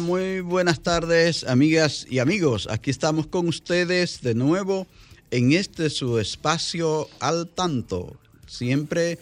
Muy 0.00 0.40
buenas 0.40 0.80
tardes, 0.80 1.44
amigas 1.44 2.06
y 2.10 2.18
amigos. 2.18 2.66
Aquí 2.68 2.90
estamos 2.90 3.28
con 3.28 3.46
ustedes 3.46 4.22
de 4.22 4.34
nuevo 4.34 4.88
en 5.30 5.52
este 5.52 5.88
su 5.88 6.18
espacio 6.18 7.08
al 7.20 7.46
tanto, 7.46 8.16
siempre 8.46 9.18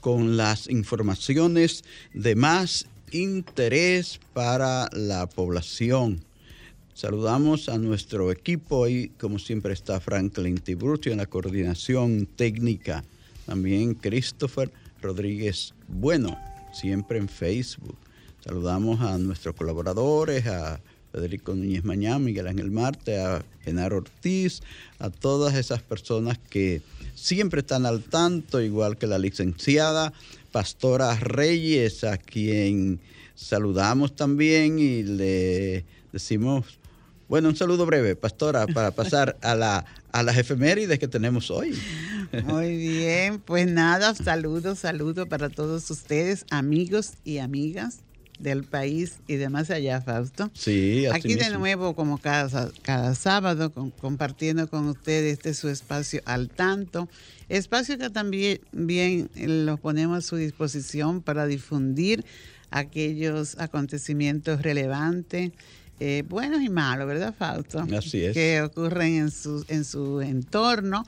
con 0.00 0.38
las 0.38 0.70
informaciones 0.70 1.84
de 2.14 2.36
más 2.36 2.86
interés 3.12 4.18
para 4.32 4.88
la 4.92 5.26
población. 5.26 6.24
Saludamos 6.94 7.68
a 7.68 7.76
nuestro 7.76 8.32
equipo 8.32 8.88
y 8.88 9.10
como 9.10 9.38
siempre 9.38 9.74
está 9.74 10.00
Franklin 10.00 10.58
Tiburcio 10.58 11.12
en 11.12 11.18
la 11.18 11.26
coordinación 11.26 12.26
técnica. 12.26 13.04
También 13.44 13.94
Christopher 13.94 14.70
Rodríguez 15.02 15.74
Bueno, 15.86 16.38
siempre 16.72 17.18
en 17.18 17.28
Facebook. 17.28 17.96
Saludamos 18.44 19.00
a 19.00 19.18
nuestros 19.18 19.54
colaboradores, 19.54 20.46
a 20.46 20.80
Federico 21.12 21.54
Núñez 21.54 21.84
Mañán, 21.84 22.22
Miguel 22.22 22.46
Ángel 22.46 22.70
Marte, 22.70 23.18
a 23.18 23.44
Genaro 23.64 23.96
Ortiz, 23.96 24.60
a 24.98 25.10
todas 25.10 25.54
esas 25.54 25.82
personas 25.82 26.38
que 26.38 26.82
siempre 27.14 27.60
están 27.60 27.86
al 27.86 28.02
tanto, 28.02 28.60
igual 28.60 28.96
que 28.96 29.06
la 29.06 29.18
licenciada 29.18 30.12
Pastora 30.52 31.14
Reyes, 31.16 32.04
a 32.04 32.16
quien 32.16 33.00
saludamos 33.34 34.14
también 34.14 34.78
y 34.78 35.02
le 35.02 35.84
decimos, 36.12 36.78
bueno, 37.28 37.48
un 37.48 37.56
saludo 37.56 37.86
breve, 37.86 38.16
Pastora, 38.16 38.66
para 38.66 38.90
pasar 38.92 39.36
a, 39.42 39.54
la, 39.54 39.84
a 40.12 40.22
las 40.22 40.36
efemérides 40.36 40.98
que 40.98 41.08
tenemos 41.08 41.50
hoy. 41.50 41.76
Muy 42.44 42.76
bien, 42.76 43.40
pues 43.40 43.66
nada, 43.66 44.14
saludos, 44.14 44.78
saludos 44.80 45.26
para 45.28 45.48
todos 45.48 45.90
ustedes, 45.90 46.44
amigos 46.50 47.14
y 47.24 47.38
amigas 47.38 48.00
del 48.38 48.64
país 48.64 49.16
y 49.26 49.34
de 49.36 49.48
más 49.48 49.70
allá, 49.70 50.00
Fausto. 50.00 50.50
Sí, 50.54 51.06
así 51.06 51.16
Aquí 51.18 51.34
de 51.34 51.44
mismo. 51.44 51.58
nuevo, 51.60 51.94
como 51.96 52.18
cada, 52.18 52.70
cada 52.82 53.14
sábado, 53.14 53.72
con- 53.72 53.90
compartiendo 53.90 54.68
con 54.68 54.86
ustedes 54.88 55.34
este 55.34 55.54
su 55.54 55.68
espacio 55.68 56.20
al 56.24 56.48
tanto. 56.48 57.08
Espacio 57.48 57.98
que 57.98 58.10
también 58.10 58.60
bien 58.72 59.30
eh, 59.34 59.48
lo 59.48 59.76
ponemos 59.78 60.18
a 60.18 60.20
su 60.20 60.36
disposición 60.36 61.22
para 61.22 61.46
difundir 61.46 62.24
aquellos 62.70 63.58
acontecimientos 63.58 64.62
relevantes, 64.62 65.52
eh, 66.00 66.22
buenos 66.28 66.62
y 66.62 66.68
malos, 66.68 67.08
¿verdad, 67.08 67.34
Fausto? 67.36 67.84
Así 67.96 68.22
es. 68.24 68.34
Que 68.34 68.62
ocurren 68.62 69.14
en 69.16 69.30
su, 69.30 69.64
en 69.68 69.84
su 69.84 70.20
entorno 70.20 71.04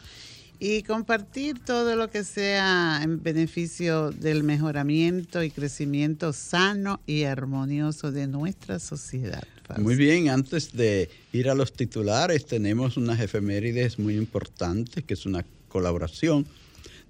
y 0.60 0.82
compartir 0.82 1.58
todo 1.64 1.96
lo 1.96 2.10
que 2.10 2.22
sea 2.22 3.00
en 3.02 3.22
beneficio 3.22 4.10
del 4.10 4.44
mejoramiento 4.44 5.42
y 5.42 5.50
crecimiento 5.50 6.34
sano 6.34 7.00
y 7.06 7.24
armonioso 7.24 8.12
de 8.12 8.26
nuestra 8.26 8.78
sociedad. 8.78 9.42
Muy 9.78 9.96
bien, 9.96 10.28
antes 10.28 10.72
de 10.72 11.08
ir 11.32 11.48
a 11.48 11.54
los 11.54 11.72
titulares, 11.72 12.44
tenemos 12.44 12.98
unas 12.98 13.20
efemérides 13.20 13.98
muy 13.98 14.16
importantes, 14.16 15.02
que 15.02 15.14
es 15.14 15.24
una 15.24 15.46
colaboración 15.68 16.46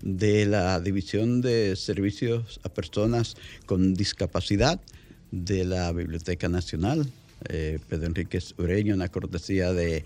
de 0.01 0.47
la 0.47 0.79
División 0.79 1.41
de 1.41 1.75
Servicios 1.75 2.61
a 2.63 2.69
Personas 2.69 3.35
con 3.67 3.95
Discapacidad 3.95 4.81
de 5.33 5.65
la 5.65 5.91
Biblioteca 5.93 6.49
Nacional. 6.49 7.11
Eh, 7.49 7.81
Pedro 7.89 8.07
Enríquez 8.07 8.55
Ureño, 8.59 8.95
una 8.95 9.09
cortesía 9.09 9.73
de 9.73 10.05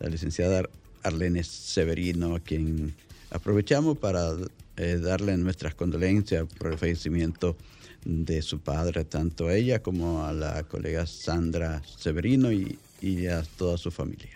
la 0.00 0.08
licenciada 0.08 0.62
Arlene 1.08 1.42
Severino, 1.42 2.36
a 2.36 2.40
quien 2.40 2.94
aprovechamos 3.30 3.98
para 3.98 4.32
eh, 4.76 4.98
darle 5.02 5.36
nuestras 5.36 5.74
condolencias 5.74 6.46
por 6.58 6.72
el 6.72 6.78
fallecimiento 6.78 7.56
de 8.04 8.42
su 8.42 8.60
padre, 8.60 9.04
tanto 9.04 9.48
a 9.48 9.54
ella 9.54 9.82
como 9.82 10.24
a 10.24 10.32
la 10.32 10.62
colega 10.62 11.06
Sandra 11.06 11.82
Severino 11.98 12.52
y, 12.52 12.78
a 13.26 13.42
toda 13.56 13.78
su 13.78 13.90
familia. 13.90 14.30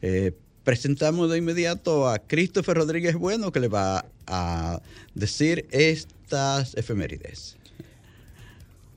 Eh, 0.00 0.32
presentamos 0.64 1.30
de 1.30 1.38
inmediato 1.38 2.08
a 2.08 2.18
Christopher 2.18 2.76
Rodríguez 2.76 3.16
Bueno, 3.16 3.52
que 3.52 3.60
le 3.60 3.68
va 3.68 4.04
a 4.26 4.80
decir 5.14 5.66
estas 5.70 6.74
efemérides. 6.74 7.56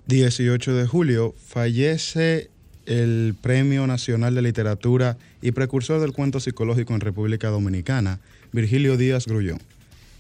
18 0.08 0.76
de 0.76 0.88
julio 0.88 1.34
fallece 1.38 2.50
el 2.86 3.36
Premio 3.42 3.88
Nacional 3.88 4.36
de 4.36 4.42
Literatura 4.42 5.18
y 5.42 5.52
precursor 5.52 6.00
del 6.00 6.14
cuento 6.14 6.40
psicológico 6.40 6.94
en 6.94 7.02
República 7.02 7.50
Dominicana, 7.50 8.20
Virgilio 8.52 8.98
Díaz 8.98 9.26
Grullón. 9.26 9.60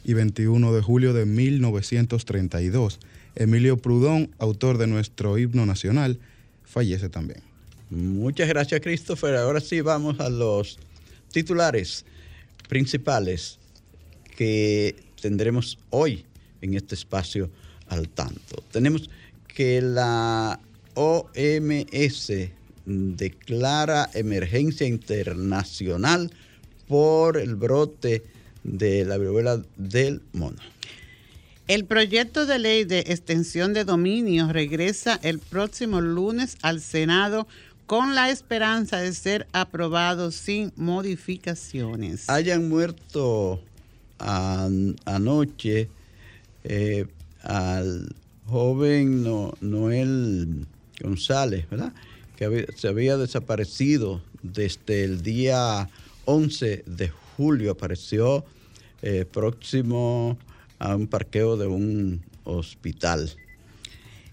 Y 0.03 0.14
21 0.14 0.72
de 0.72 0.81
julio 0.81 1.14
de 1.14 1.25
1932, 1.25 3.00
Emilio 3.36 3.78
Prudón, 3.78 4.30
autor 4.38 4.78
de 4.78 4.88
nuestro 4.88 5.38
himno 5.38 5.66
nacional, 5.66 6.20
fallece 6.64 7.09
también. 7.09 7.42
Muchas 7.90 8.48
gracias, 8.48 8.81
Christopher. 8.81 9.36
Ahora 9.36 9.62
sí 9.62 9.81
vamos 9.81 10.20
a 10.20 10.30
los 10.30 10.78
titulares 11.31 12.06
principales 12.68 13.59
que 14.36 14.96
tendremos 15.22 15.80
hoy 15.90 16.25
en 16.62 16.74
este 16.74 16.96
espacio 16.96 17.50
al 17.88 18.09
tanto. 18.09 18.64
Tenemos 18.72 19.09
que 19.48 19.81
la 19.81 20.59
OMS 20.95 22.31
declara 22.85 24.09
emergencia 24.13 24.88
internacional 24.88 26.31
por 26.88 27.38
el 27.38 27.56
brote 27.56 28.23
de 28.63 29.06
la 29.06 29.17
viruela 29.17 29.61
del 29.78 30.22
mono. 30.33 30.57
El 31.67 31.85
proyecto 31.85 32.45
de 32.45 32.59
ley 32.59 32.83
de 32.83 33.00
extensión 33.00 33.73
de 33.73 33.85
dominio 33.85 34.51
regresa 34.53 35.19
el 35.23 35.39
próximo 35.39 36.00
lunes 36.00 36.57
al 36.61 36.80
Senado 36.80 37.48
con 37.88 38.13
la 38.15 38.30
esperanza 38.30 38.98
de 39.00 39.13
ser 39.13 39.48
aprobado 39.51 40.31
sin 40.31 40.71
modificaciones. 40.75 42.30
hayan 42.30 42.69
muerto 42.69 43.62
an- 44.19 44.95
anoche 45.06 45.89
eh, 46.63 47.06
al 47.44 48.15
joven 48.45 49.24
No- 49.24 49.53
Noel 49.62 50.65
González, 51.01 51.69
¿verdad? 51.69 51.94
Que 52.36 52.45
había- 52.45 52.65
se 52.75 52.88
había 52.88 53.18
desaparecido 53.18 54.21
desde 54.44 55.03
el 55.03 55.21
día 55.24 55.89
11 56.25 56.83
de 56.86 57.09
julio, 57.38 57.71
apareció 57.71 58.45
eh, 59.01 59.25
próximo 59.31 60.38
a 60.80 60.95
un 60.95 61.06
parqueo 61.07 61.57
de 61.57 61.68
un 61.68 62.21
hospital. 62.44 63.30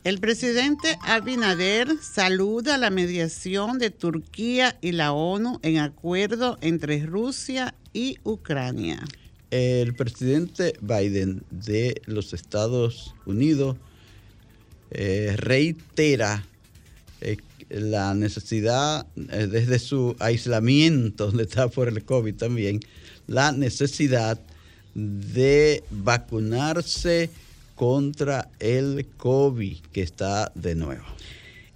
El 0.05 0.19
presidente 0.19 0.99
Abinader 1.03 1.89
saluda 2.01 2.79
la 2.79 2.91
mediación 2.91 3.79
de 3.79 3.91
Turquía 3.91 4.79
y 4.81 4.93
la 4.93 5.13
ONU 5.13 5.61
en 5.63 5.79
acuerdo 5.79 6.59
entre 6.61 7.05
Rusia 7.05 7.75
y 7.93 8.19
Ucrania. 8.25 9.05
El 9.51 9.95
presidente 9.95 10.73
Biden 10.81 11.43
de 11.51 12.01
los 12.07 12.33
Estados 12.33 13.15
Unidos 13.27 13.77
eh, 14.91 15.35
reitera 15.37 16.45
eh, 17.23 17.37
la 17.71 18.15
necesidad, 18.15 19.07
eh, 19.17 19.47
desde 19.47 19.79
su 19.79 20.17
aislamiento, 20.19 21.27
donde 21.27 21.45
está 21.45 21.69
por 21.69 21.89
el 21.89 22.05
COVID 22.05 22.35
también, 22.35 22.81
la 23.27 23.53
necesidad 23.53 24.39
de 24.95 25.83
vacunarse 25.91 27.31
contra 27.75 28.51
el 28.61 29.07
COVID 29.17 29.79
que 29.93 30.03
está 30.03 30.53
de 30.55 30.75
nuevo. 30.75 31.05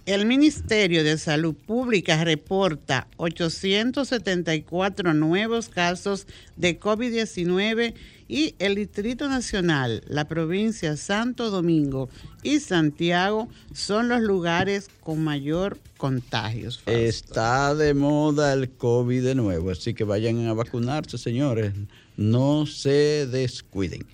El 0.05 0.25
Ministerio 0.25 1.03
de 1.03 1.17
Salud 1.17 1.53
Pública 1.53 2.23
reporta 2.23 3.07
874 3.17 5.13
nuevos 5.13 5.67
casos 5.67 6.27
de 6.55 6.79
COVID-19 6.79 7.93
y 8.27 8.55
el 8.59 8.75
Distrito 8.75 9.27
Nacional, 9.29 10.03
la 10.07 10.27
provincia 10.27 10.97
Santo 10.97 11.49
Domingo 11.49 12.09
y 12.43 12.59
Santiago 12.59 13.47
son 13.73 14.09
los 14.09 14.21
lugares 14.21 14.89
con 15.01 15.23
mayor 15.23 15.79
contagios. 15.97 16.81
Está 16.85 17.73
de 17.75 17.93
moda 17.93 18.53
el 18.53 18.69
COVID 18.69 19.23
de 19.23 19.35
nuevo, 19.35 19.71
así 19.71 19.93
que 19.93 20.03
vayan 20.03 20.47
a 20.47 20.53
vacunarse, 20.53 21.17
señores. 21.17 21.73
No 22.17 22.65
se 22.65 23.27
descuiden. 23.27 24.05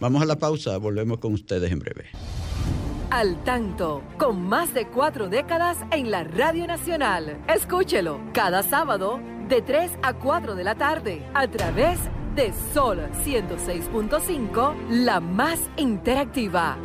Vamos 0.00 0.22
a 0.22 0.26
la 0.26 0.36
pausa, 0.36 0.76
volvemos 0.78 1.18
con 1.18 1.32
ustedes 1.32 1.70
en 1.70 1.78
breve. 1.78 2.06
Al 3.10 3.44
tanto, 3.44 4.02
con 4.18 4.40
más 4.42 4.72
de 4.72 4.88
cuatro 4.88 5.28
décadas 5.28 5.76
en 5.90 6.10
la 6.10 6.24
Radio 6.24 6.66
Nacional. 6.66 7.38
Escúchelo 7.46 8.20
cada 8.32 8.62
sábado 8.62 9.20
de 9.48 9.60
3 9.60 9.92
a 10.02 10.14
4 10.14 10.54
de 10.54 10.64
la 10.64 10.76
tarde 10.76 11.22
a 11.34 11.46
través 11.46 11.98
de 12.04 12.21
Sol 12.72 12.98
106.5, 13.24 14.74
la 14.88 15.20
más 15.20 15.60
interactiva. 15.76 16.78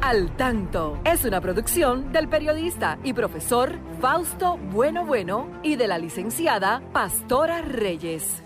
Al 0.00 0.36
tanto 0.36 1.00
es 1.04 1.24
una 1.24 1.40
producción 1.40 2.12
del 2.12 2.28
periodista 2.28 3.00
y 3.02 3.12
profesor 3.12 3.80
Fausto 4.00 4.58
Bueno 4.70 5.04
Bueno 5.04 5.50
y 5.64 5.74
de 5.74 5.88
la 5.88 5.98
licenciada 5.98 6.80
Pastora 6.92 7.62
Reyes. 7.62 8.42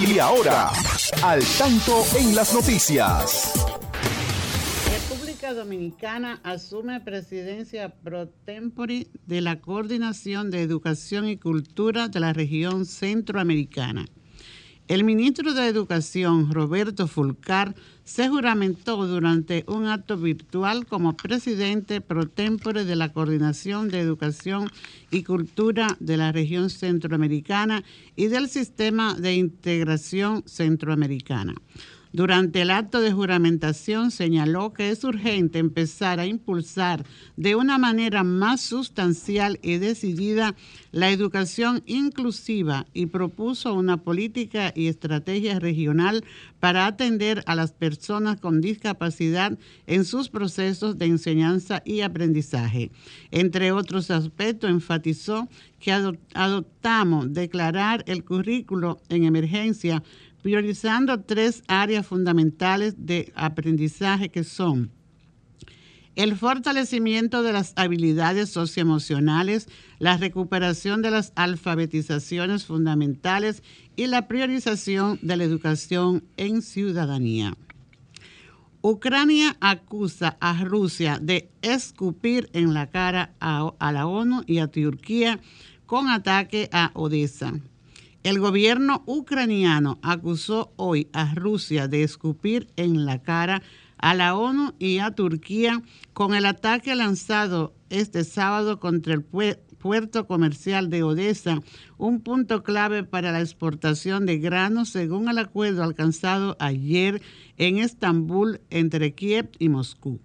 Y 0.00 0.18
ahora, 0.20 0.70
al 1.24 1.42
tanto 1.58 2.04
en 2.16 2.36
las 2.36 2.54
noticias. 2.54 3.52
Dominicana 5.54 6.40
asume 6.44 7.00
presidencia 7.00 7.90
pro 7.90 8.28
tempore 8.28 9.08
de 9.26 9.40
la 9.42 9.60
Coordinación 9.60 10.50
de 10.50 10.62
Educación 10.62 11.28
y 11.28 11.36
Cultura 11.36 12.08
de 12.08 12.20
la 12.20 12.32
región 12.32 12.86
centroamericana. 12.86 14.06
El 14.88 15.04
ministro 15.04 15.54
de 15.54 15.68
Educación, 15.68 16.52
Roberto 16.52 17.06
Fulcar, 17.06 17.74
se 18.04 18.28
juramentó 18.28 19.06
durante 19.06 19.64
un 19.68 19.86
acto 19.86 20.16
virtual 20.16 20.86
como 20.86 21.16
presidente 21.16 22.00
pro 22.00 22.28
tempore 22.28 22.84
de 22.84 22.96
la 22.96 23.12
Coordinación 23.12 23.88
de 23.88 24.00
Educación 24.00 24.68
y 25.12 25.22
Cultura 25.22 25.96
de 26.00 26.16
la 26.16 26.32
región 26.32 26.68
centroamericana 26.68 27.84
y 28.16 28.26
del 28.26 28.48
Sistema 28.48 29.14
de 29.14 29.36
Integración 29.36 30.42
Centroamericana. 30.46 31.54
Durante 32.12 32.60
el 32.60 32.70
acto 32.70 33.00
de 33.00 33.10
juramentación 33.10 34.10
señaló 34.10 34.74
que 34.74 34.90
es 34.90 35.02
urgente 35.02 35.58
empezar 35.58 36.20
a 36.20 36.26
impulsar 36.26 37.06
de 37.36 37.56
una 37.56 37.78
manera 37.78 38.22
más 38.22 38.60
sustancial 38.60 39.58
y 39.62 39.78
decidida 39.78 40.54
la 40.90 41.10
educación 41.10 41.82
inclusiva 41.86 42.86
y 42.92 43.06
propuso 43.06 43.72
una 43.72 43.96
política 43.96 44.74
y 44.76 44.88
estrategia 44.88 45.58
regional 45.58 46.22
para 46.60 46.84
atender 46.84 47.42
a 47.46 47.54
las 47.54 47.72
personas 47.72 48.38
con 48.38 48.60
discapacidad 48.60 49.58
en 49.86 50.04
sus 50.04 50.28
procesos 50.28 50.98
de 50.98 51.06
enseñanza 51.06 51.82
y 51.86 52.02
aprendizaje. 52.02 52.90
Entre 53.30 53.72
otros 53.72 54.10
aspectos, 54.10 54.68
enfatizó 54.68 55.48
que 55.80 55.92
adoptamos 56.34 57.32
declarar 57.32 58.04
el 58.06 58.22
currículo 58.22 59.00
en 59.08 59.24
emergencia 59.24 60.02
priorizando 60.42 61.20
tres 61.20 61.62
áreas 61.68 62.06
fundamentales 62.06 62.94
de 63.06 63.32
aprendizaje 63.34 64.28
que 64.28 64.44
son 64.44 64.90
el 66.14 66.36
fortalecimiento 66.36 67.42
de 67.42 67.52
las 67.52 67.72
habilidades 67.76 68.50
socioemocionales, 68.50 69.68
la 69.98 70.18
recuperación 70.18 71.00
de 71.00 71.10
las 71.10 71.32
alfabetizaciones 71.36 72.66
fundamentales 72.66 73.62
y 73.96 74.06
la 74.08 74.28
priorización 74.28 75.18
de 75.22 75.36
la 75.36 75.44
educación 75.44 76.24
en 76.36 76.60
ciudadanía. 76.60 77.54
Ucrania 78.82 79.56
acusa 79.60 80.36
a 80.40 80.64
Rusia 80.64 81.18
de 81.22 81.48
escupir 81.62 82.50
en 82.52 82.74
la 82.74 82.90
cara 82.90 83.32
a, 83.40 83.72
la 83.92 84.06
ONU 84.06 84.42
y 84.46 84.58
a 84.58 84.66
Turquía 84.66 85.38
con 85.86 86.08
ataque 86.08 86.68
a 86.72 86.90
Odessa. 86.94 87.54
El 88.22 88.38
gobierno 88.38 89.02
ucraniano 89.06 89.98
acusó 90.00 90.72
hoy 90.76 91.08
a 91.12 91.34
Rusia 91.34 91.88
de 91.88 92.04
escupir 92.04 92.68
en 92.76 93.04
la 93.04 93.20
cara 93.20 93.62
a 93.98 94.14
la 94.14 94.36
ONU 94.36 94.74
y 94.78 94.98
a 94.98 95.10
Turquía 95.10 95.82
con 96.12 96.32
el 96.34 96.46
ataque 96.46 96.94
lanzado 96.94 97.74
este 97.90 98.22
sábado 98.22 98.78
contra 98.78 99.14
el 99.14 99.24
puerto 99.24 100.28
comercial 100.28 100.88
de 100.88 101.02
Odessa, 101.02 101.60
un 101.98 102.20
punto 102.20 102.62
clave 102.62 103.02
para 103.02 103.32
la 103.32 103.40
exportación 103.40 104.24
de 104.24 104.38
granos 104.38 104.90
según 104.90 105.28
el 105.28 105.38
acuerdo 105.38 105.82
alcanzado 105.82 106.56
ayer 106.60 107.22
en 107.56 107.78
Estambul 107.78 108.60
entre 108.70 109.14
Kiev 109.14 109.50
y 109.58 109.68
Moscú. 109.68 110.20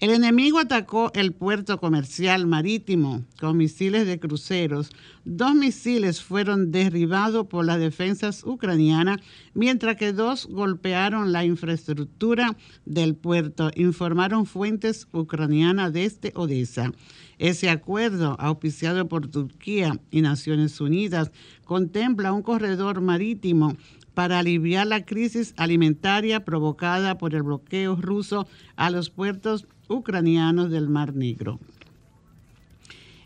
El 0.00 0.10
enemigo 0.10 0.58
atacó 0.58 1.12
el 1.14 1.32
puerto 1.32 1.78
comercial 1.78 2.46
marítimo 2.46 3.24
con 3.40 3.56
misiles 3.56 4.06
de 4.06 4.18
cruceros. 4.18 4.90
Dos 5.24 5.54
misiles 5.54 6.20
fueron 6.20 6.72
derribados 6.72 7.46
por 7.46 7.64
las 7.64 7.78
defensas 7.78 8.42
ucranianas, 8.44 9.20
mientras 9.54 9.96
que 9.96 10.12
dos 10.12 10.46
golpearon 10.46 11.32
la 11.32 11.44
infraestructura 11.44 12.56
del 12.84 13.14
puerto, 13.14 13.70
informaron 13.76 14.46
fuentes 14.46 15.06
ucranianas 15.12 15.92
desde 15.92 16.32
Odessa. 16.34 16.90
Ese 17.38 17.70
acuerdo, 17.70 18.36
auspiciado 18.40 19.08
por 19.08 19.28
Turquía 19.28 20.00
y 20.10 20.22
Naciones 20.22 20.80
Unidas, 20.80 21.30
contempla 21.64 22.32
un 22.32 22.42
corredor 22.42 23.00
marítimo 23.00 23.76
para 24.14 24.38
aliviar 24.38 24.86
la 24.86 25.04
crisis 25.04 25.52
alimentaria 25.56 26.44
provocada 26.44 27.18
por 27.18 27.34
el 27.34 27.42
bloqueo 27.42 27.96
ruso 27.96 28.46
a 28.76 28.90
los 28.90 29.10
puertos 29.10 29.66
ucranianos 29.88 30.70
del 30.70 30.88
Mar 30.88 31.14
Negro. 31.14 31.60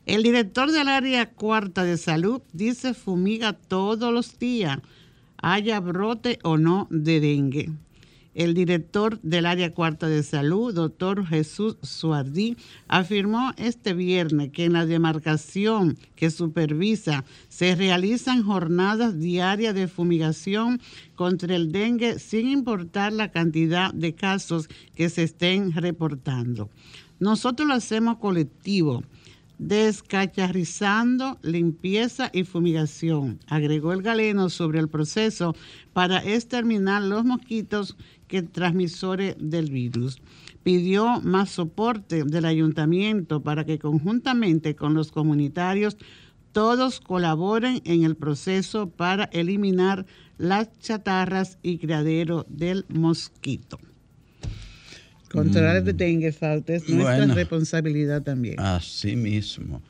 El 0.07 0.23
director 0.23 0.73
del 0.73 0.89
área 0.89 1.31
cuarta 1.31 1.85
de 1.85 1.99
salud 1.99 2.41
dice 2.55 2.95
fumiga 2.95 3.53
todos 3.53 4.13
los 4.13 4.39
días, 4.39 4.79
haya 5.37 5.81
brote 5.81 6.39
o 6.43 6.57
no 6.57 6.89
de 6.91 7.21
dengue. 7.21 7.71
El 8.39 8.55
director 8.55 9.21
del 9.23 9.47
área 9.47 9.75
cuarta 9.75 10.07
de 10.07 10.23
salud, 10.23 10.73
doctor 10.73 11.27
Jesús 11.27 11.77
Suardí, 11.83 12.57
afirmó 12.87 13.51
este 13.57 13.95
viernes 13.95 14.53
que 14.53 14.65
en 14.65 14.75
la 14.75 14.87
demarcación 14.87 15.99
que 16.15 16.31
supervisa 16.31 17.25
se 17.49 17.75
realizan 17.75 18.45
jornadas 18.45 19.19
diarias 19.19 19.75
de 19.75 19.89
fumigación 19.89 20.81
contra 21.17 21.57
el 21.57 21.73
dengue 21.73 22.21
sin 22.21 22.47
importar 22.47 23.13
la 23.13 23.33
cantidad 23.33 23.93
de 23.93 24.15
casos 24.15 24.69
que 24.95 25.09
se 25.09 25.25
estén 25.25 25.73
reportando. 25.73 26.71
Nosotros 27.19 27.67
lo 27.67 27.75
hacemos 27.75 28.19
colectivo 28.19 29.03
descacharrizando 29.59 31.39
limpieza 31.43 32.31
y 32.33 32.45
fumigación. 32.45 33.41
Agregó 33.47 33.93
el 33.93 34.03
galeno 34.03 34.49
sobre 34.51 34.79
el 34.79 34.89
proceso 34.89 35.55
para 35.93 36.19
exterminar 36.19 37.03
los 37.03 37.25
mosquitos 37.25 37.97
que 38.29 38.43
transmisores 38.43 39.37
del 39.39 39.71
virus. 39.71 40.21
Pidió 40.63 41.21
más 41.23 41.51
soporte 41.51 42.25
del 42.25 42.45
ayuntamiento 42.45 43.43
para 43.43 43.65
que 43.65 43.79
conjuntamente 43.79 44.77
con 44.77 44.95
los 44.95 45.11
comunitarios 45.11 45.97
todos 46.53 47.01
colaboren 47.01 47.83
en 47.85 48.05
el 48.05 48.17
proceso 48.17 48.91
para 48.91 49.25
eliminar 49.25 50.07
las 50.39 50.77
chatarras 50.79 51.59
y 51.63 51.79
criadero 51.79 52.47
del 52.49 52.85
mosquito. 52.89 53.79
Controlar 55.31 55.77
el 55.77 55.97
dengue, 55.97 56.29
es 56.29 56.41
nuestra 56.89 57.27
responsabilidad 57.35 58.23
también. 58.23 58.59
Así 58.59 59.15
mismo, 59.15 59.83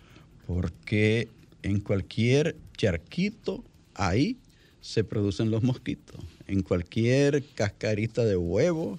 porque 0.47 1.29
en 1.63 1.81
cualquier 1.81 2.57
charquito 2.77 3.65
ahí 3.95 4.37
se 4.81 5.05
producen 5.05 5.51
los 5.51 5.63
mosquitos. 5.63 6.17
En 6.47 6.63
cualquier 6.63 7.45
cascarita 7.55 8.25
de 8.25 8.37
huevo, 8.37 8.99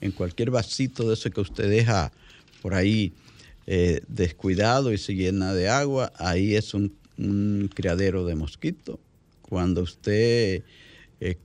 en 0.00 0.12
cualquier 0.12 0.50
vasito 0.50 1.08
de 1.08 1.14
eso 1.14 1.30
que 1.30 1.40
usted 1.40 1.68
deja 1.68 2.12
por 2.62 2.74
ahí 2.74 3.12
eh, 3.66 4.00
descuidado 4.08 4.92
y 4.92 4.98
se 4.98 5.14
llena 5.14 5.54
de 5.54 5.68
agua, 5.68 6.12
ahí 6.18 6.54
es 6.54 6.74
un, 6.74 6.92
criadero 7.74 8.24
de 8.24 8.34
mosquitos. 8.34 8.98
Cuando 9.42 9.82
usted 9.82 10.62
eh, 11.20 11.38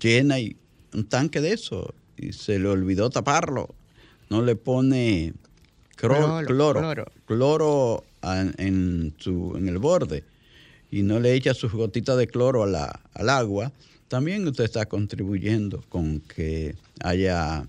llena 0.00 0.36
un 0.94 1.04
tanque 1.04 1.40
de 1.40 1.52
eso 1.52 1.94
y 2.16 2.32
se 2.32 2.58
le 2.58 2.68
olvidó 2.68 3.10
taparlo, 3.10 3.74
no 4.30 4.42
le 4.42 4.56
pone 4.56 5.34
cloro, 5.96 7.06
cloro, 7.26 8.04
en, 8.22 9.14
su, 9.18 9.54
en 9.56 9.68
el 9.68 9.78
borde 9.78 10.24
y 10.90 11.02
no 11.02 11.20
le 11.20 11.34
echa 11.34 11.54
sus 11.54 11.72
gotitas 11.72 12.16
de 12.16 12.26
cloro 12.26 12.62
a 12.62 12.66
la, 12.66 13.00
al 13.14 13.30
agua, 13.30 13.72
también 14.08 14.46
usted 14.46 14.64
está 14.64 14.86
contribuyendo 14.86 15.82
con 15.88 16.20
que 16.20 16.76
haya 17.00 17.66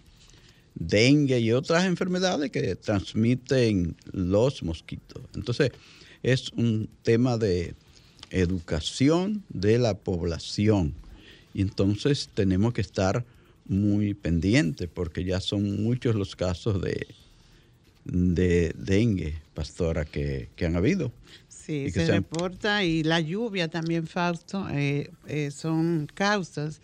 dengue 0.75 1.39
y 1.39 1.51
otras 1.51 1.86
enfermedades 1.86 2.51
que 2.51 2.75
transmiten 2.75 3.96
los 4.12 4.62
mosquitos. 4.62 5.24
Entonces, 5.34 5.72
es 6.22 6.51
un 6.54 6.89
tema 7.04 7.38
de 7.38 7.74
educación 8.30 9.44
de 9.50 9.80
la 9.80 9.96
población. 9.96 10.94
Y 11.54 11.62
entonces 11.62 12.30
tenemos 12.34 12.74
que 12.74 12.82
estar 12.82 13.25
muy 13.67 14.13
pendientes 14.13 14.89
porque 14.93 15.24
ya 15.24 15.39
son 15.39 15.83
muchos 15.83 16.15
los 16.15 16.36
casos 16.36 16.81
de, 16.81 17.07
de 18.05 18.74
dengue, 18.77 19.36
pastora, 19.53 20.05
que, 20.05 20.50
han 20.62 20.75
habido. 20.75 21.12
Sí, 21.47 21.89
se, 21.91 22.05
reporta 22.05 22.83
y 22.83 23.03
la 23.03 23.19
lluvia 23.19 23.67
también, 23.67 24.07
Fausto, 24.07 24.67
eh, 24.71 25.12
eh, 25.27 25.51
son 25.51 26.07
causas 26.13 26.81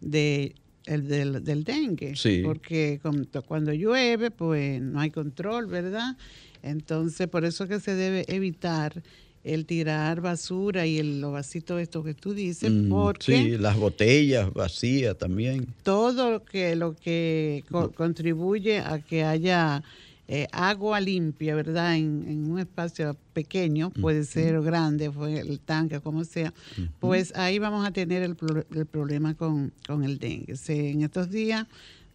de 0.00 0.54
el 0.86 1.08
del, 1.08 1.64
dengue, 1.64 2.14
sí. 2.14 2.42
porque 2.44 3.00
cuando 3.46 3.72
llueve, 3.72 4.30
pues 4.30 4.82
no 4.82 5.00
hay 5.00 5.10
control, 5.10 5.66
¿verdad? 5.66 6.16
Entonces, 6.62 7.28
por 7.28 7.44
eso 7.44 7.66
que 7.68 7.80
se 7.80 7.94
debe 7.94 8.24
evitar 8.28 9.02
el 9.44 9.66
tirar 9.66 10.22
basura 10.22 10.86
y 10.86 10.98
el, 10.98 11.20
los 11.20 11.32
vasitos 11.32 11.80
esto 11.80 12.02
que 12.02 12.14
tú 12.14 12.32
dices, 12.34 12.70
mm, 12.70 12.88
porque... 12.88 13.36
Sí, 13.36 13.58
las 13.58 13.76
botellas 13.76 14.52
vacías 14.52 15.16
también. 15.16 15.66
Todo 15.82 16.32
lo 16.32 16.44
que, 16.44 16.74
lo 16.74 16.96
que 16.96 17.64
contribuye 17.94 18.78
a 18.78 18.98
que 19.00 19.22
haya 19.22 19.82
eh, 20.26 20.48
agua 20.52 21.00
limpia, 21.00 21.54
¿verdad? 21.54 21.96
En, 21.96 22.50
un 22.50 22.58
espacio 22.58 23.14
pequeño, 23.34 23.90
puede 23.90 24.24
ser 24.24 24.60
grande, 24.62 25.10
fue 25.10 25.38
el 25.40 25.60
tanque, 25.60 26.00
como 26.00 26.24
sea, 26.24 26.54
pues 26.98 27.36
ahí 27.36 27.58
vamos 27.58 27.86
a 27.86 27.90
tener 27.90 28.22
el, 28.22 28.34
problema 28.34 29.34
con, 29.34 29.72
el 29.88 30.18
dengue. 30.18 30.54
en 30.68 31.02
estos 31.02 31.30
días, 31.30 31.66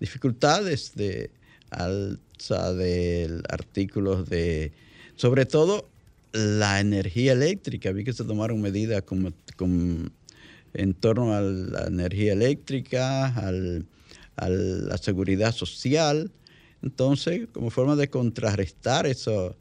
dificultades 0.00 0.96
de 0.96 1.30
alza 1.70 2.74
de 2.74 3.40
artículos 3.48 4.28
de, 4.28 4.70
sobre 5.16 5.46
todo 5.46 5.88
la 6.32 6.80
energía 6.80 7.32
eléctrica. 7.32 7.90
Vi 7.92 8.04
que 8.04 8.12
se 8.12 8.24
tomaron 8.24 8.60
medidas 8.60 9.00
como, 9.00 9.32
en 10.74 10.92
torno 10.92 11.32
a 11.32 11.40
la 11.40 11.86
energía 11.86 12.34
eléctrica, 12.34 13.28
a 13.28 14.50
la 14.50 14.98
seguridad 14.98 15.54
social. 15.54 16.30
Entonces, 16.82 17.48
como 17.52 17.70
forma 17.70 17.96
de 17.96 18.08
contrarrestar 18.08 19.06
eso, 19.06 19.56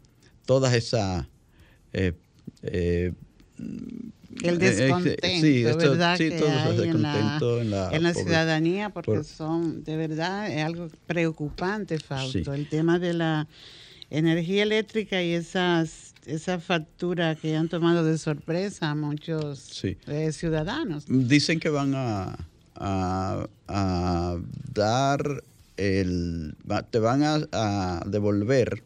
todas 0.45 0.73
esas... 0.73 1.27
Eh, 1.93 2.13
eh, 2.63 3.13
el 4.43 4.55
eh, 4.55 4.57
descontento, 4.57 5.27
sí, 5.27 5.63
¿verdad? 5.63 6.17
Sí, 6.17 6.29
que 6.29 6.35
hay 6.35 6.89
en, 6.89 7.01
la, 7.01 7.89
en, 7.91 8.03
la, 8.03 8.13
ciudadanía, 8.13 8.89
porque 8.89 9.23
son, 9.23 9.83
de 9.83 9.97
verdad, 9.97 10.51
es 10.51 10.63
algo 10.63 10.89
preocupante, 11.07 11.97
Fausto, 11.97 12.53
el 12.53 12.69
tema 12.69 12.99
de 12.99 13.13
la 13.13 13.47
energía 14.11 14.61
eléctrica 14.61 15.23
y 15.23 15.31
esas 15.31 16.13
esa 16.27 16.59
factura 16.59 17.35
que 17.35 17.55
han 17.55 17.69
tomado 17.69 18.03
de 18.03 18.17
sorpresa 18.17 18.91
a 18.91 18.95
muchos 18.95 19.83
ciudadanos. 20.31 21.05
Dicen 21.07 21.59
que 21.59 21.69
van 21.69 21.93
a, 21.95 22.37
a, 22.75 24.37
dar 24.73 25.43
el, 25.77 26.55
te 26.91 26.99
van 26.99 27.23
a, 27.23 28.03
devolver 28.05 28.83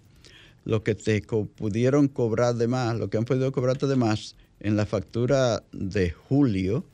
lo 0.64 0.84
que 0.84 0.94
te 0.96 1.22
pudieron 1.22 2.08
cobrar 2.08 2.56
de 2.56 2.68
más, 2.68 2.98
lo 2.98 3.10
que 3.10 3.18
han 3.18 3.26
podido 3.26 3.52
cobrarte 3.52 3.88
de 3.88 3.96
más 3.96 4.36
en 4.60 4.76
la 4.76 4.86
factura 4.86 5.64
de 5.72 6.12
julio. 6.12 6.86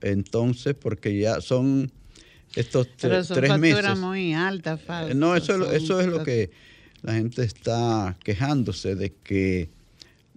Entonces, 0.00 0.74
porque 0.74 1.18
ya 1.18 1.40
son 1.40 1.90
estos 2.54 2.88
Pero 3.00 3.24
son 3.24 3.36
tres 3.36 3.58
meses. 3.58 3.98
muy 3.98 4.34
alta, 4.34 4.78
eh, 5.08 5.14
No, 5.14 5.34
eso, 5.34 5.70
eso 5.72 6.00
es 6.00 6.06
lo 6.06 6.22
que 6.22 6.50
la 7.02 7.14
gente 7.14 7.42
está 7.42 8.16
quejándose 8.22 8.94
de 8.94 9.12
que 9.12 9.68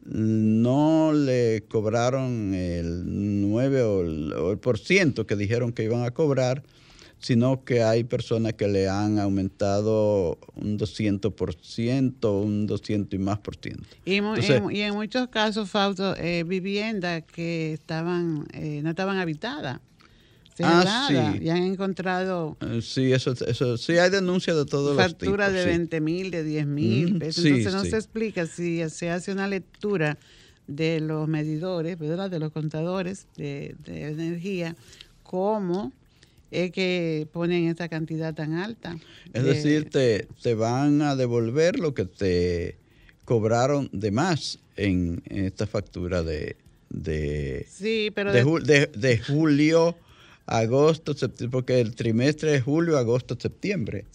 no 0.05 1.13
le 1.13 1.63
cobraron 1.67 2.53
el 2.53 3.03
9 3.05 3.81
o 3.83 4.51
el, 4.51 4.57
por 4.57 4.79
ciento 4.79 5.27
que 5.27 5.36
dijeron 5.36 5.71
que 5.71 5.83
iban 5.83 6.03
a 6.03 6.12
cobrar, 6.12 6.63
sino 7.19 7.63
que 7.63 7.83
hay 7.83 8.03
personas 8.03 8.53
que 8.53 8.67
le 8.67 8.88
han 8.88 9.19
aumentado 9.19 10.38
un 10.55 10.77
200%, 10.77 12.43
un 12.43 12.65
200 12.67 13.13
y 13.13 13.21
más 13.21 13.39
por 13.39 13.55
ciento. 13.57 13.88
Y, 14.05 14.15
en, 14.17 14.93
muchos 14.93 15.27
casos, 15.27 15.69
Fausto, 15.69 16.15
eh, 16.17 16.43
viviendas 16.45 17.23
que 17.23 17.73
estaban 17.73 18.47
eh, 18.53 18.81
no 18.83 18.89
estaban 18.91 19.17
habitadas. 19.17 19.79
Ah, 20.61 21.07
sí. 21.07 21.43
Y 21.43 21.49
han 21.49 21.63
encontrado. 21.63 22.57
Eh, 22.61 22.81
sí, 22.81 23.13
eso, 23.13 23.33
eso, 23.47 23.77
sí, 23.77 23.97
hay 23.97 24.09
denuncias 24.09 24.57
de 24.57 24.65
todos 24.65 24.95
los 24.95 25.05
tipos. 25.07 25.19
Factura 25.19 25.49
de 25.49 25.65
20 25.65 26.01
mil, 26.01 26.31
de 26.31 26.43
10 26.43 26.67
mil 26.67 27.13
mm, 27.15 27.19
pesos. 27.19 27.45
Entonces 27.45 27.73
no 27.73 27.85
se 27.85 27.95
explica 27.95 28.45
si 28.45 28.88
se 28.89 29.09
hace 29.09 29.31
una 29.31 29.47
lectura 29.47 30.17
de 30.67 30.99
los 30.99 31.27
medidores, 31.27 31.97
¿verdad? 31.97 32.29
De 32.29 32.39
los 32.39 32.51
contadores 32.51 33.27
de, 33.38 33.75
energía, 33.88 34.75
cómo 35.23 35.91
es 36.51 36.71
que 36.71 37.27
ponen 37.31 37.67
esta 37.67 37.89
cantidad 37.89 38.33
tan 38.33 38.53
alta. 38.53 38.97
Es 39.33 39.43
decir, 39.43 39.89
te, 39.89 40.27
te 40.41 40.55
van 40.55 41.01
a 41.01 41.15
devolver 41.15 41.79
lo 41.79 41.93
que 41.93 42.05
te 42.05 42.77
cobraron 43.25 43.89
de 43.91 44.11
más 44.11 44.59
en, 44.75 45.21
esta 45.25 45.67
factura 45.67 46.23
de, 46.23 46.55
de, 46.89 47.65
sí, 47.69 48.11
pero 48.13 48.31
de, 48.33 48.87
de 48.87 49.17
julio 49.19 49.95
agosto, 50.49 51.13
septiembre, 51.13 51.51
porque 51.51 51.79
el 51.79 51.95
trimestre 51.95 52.55
es 52.55 52.63
julio, 52.63 52.97
agosto, 52.97 53.37
septiembre, 53.39 54.05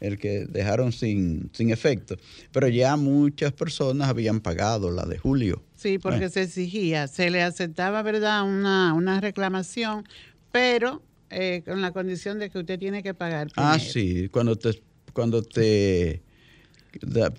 el 0.00 0.18
que 0.18 0.44
dejaron 0.46 0.90
sin, 0.90 1.48
sin 1.52 1.70
efecto. 1.70 2.16
Pero 2.50 2.66
ya 2.66 2.96
muchas 2.96 3.52
personas 3.52 4.08
habían 4.08 4.40
pagado 4.40 4.90
la 4.90 5.04
de 5.06 5.16
julio. 5.16 5.62
Sí, 5.76 5.98
porque 5.98 6.24
eh. 6.24 6.30
se 6.30 6.42
exigía, 6.42 7.06
se 7.06 7.30
le 7.30 7.42
aceptaba, 7.42 8.02
¿verdad?, 8.02 8.42
una, 8.42 8.94
una 8.94 9.20
reclamación, 9.20 10.04
pero 10.50 11.02
eh, 11.30 11.62
con 11.64 11.80
la 11.82 11.92
condición 11.92 12.38
de 12.38 12.50
que 12.50 12.58
usted 12.58 12.78
tiene 12.78 13.02
que 13.02 13.14
pagar. 13.14 13.48
Ah, 13.56 13.78
sí, 13.78 14.28
cuando 14.28 14.56
te, 14.56 14.80
cuando 15.12 15.42
te, 15.42 16.22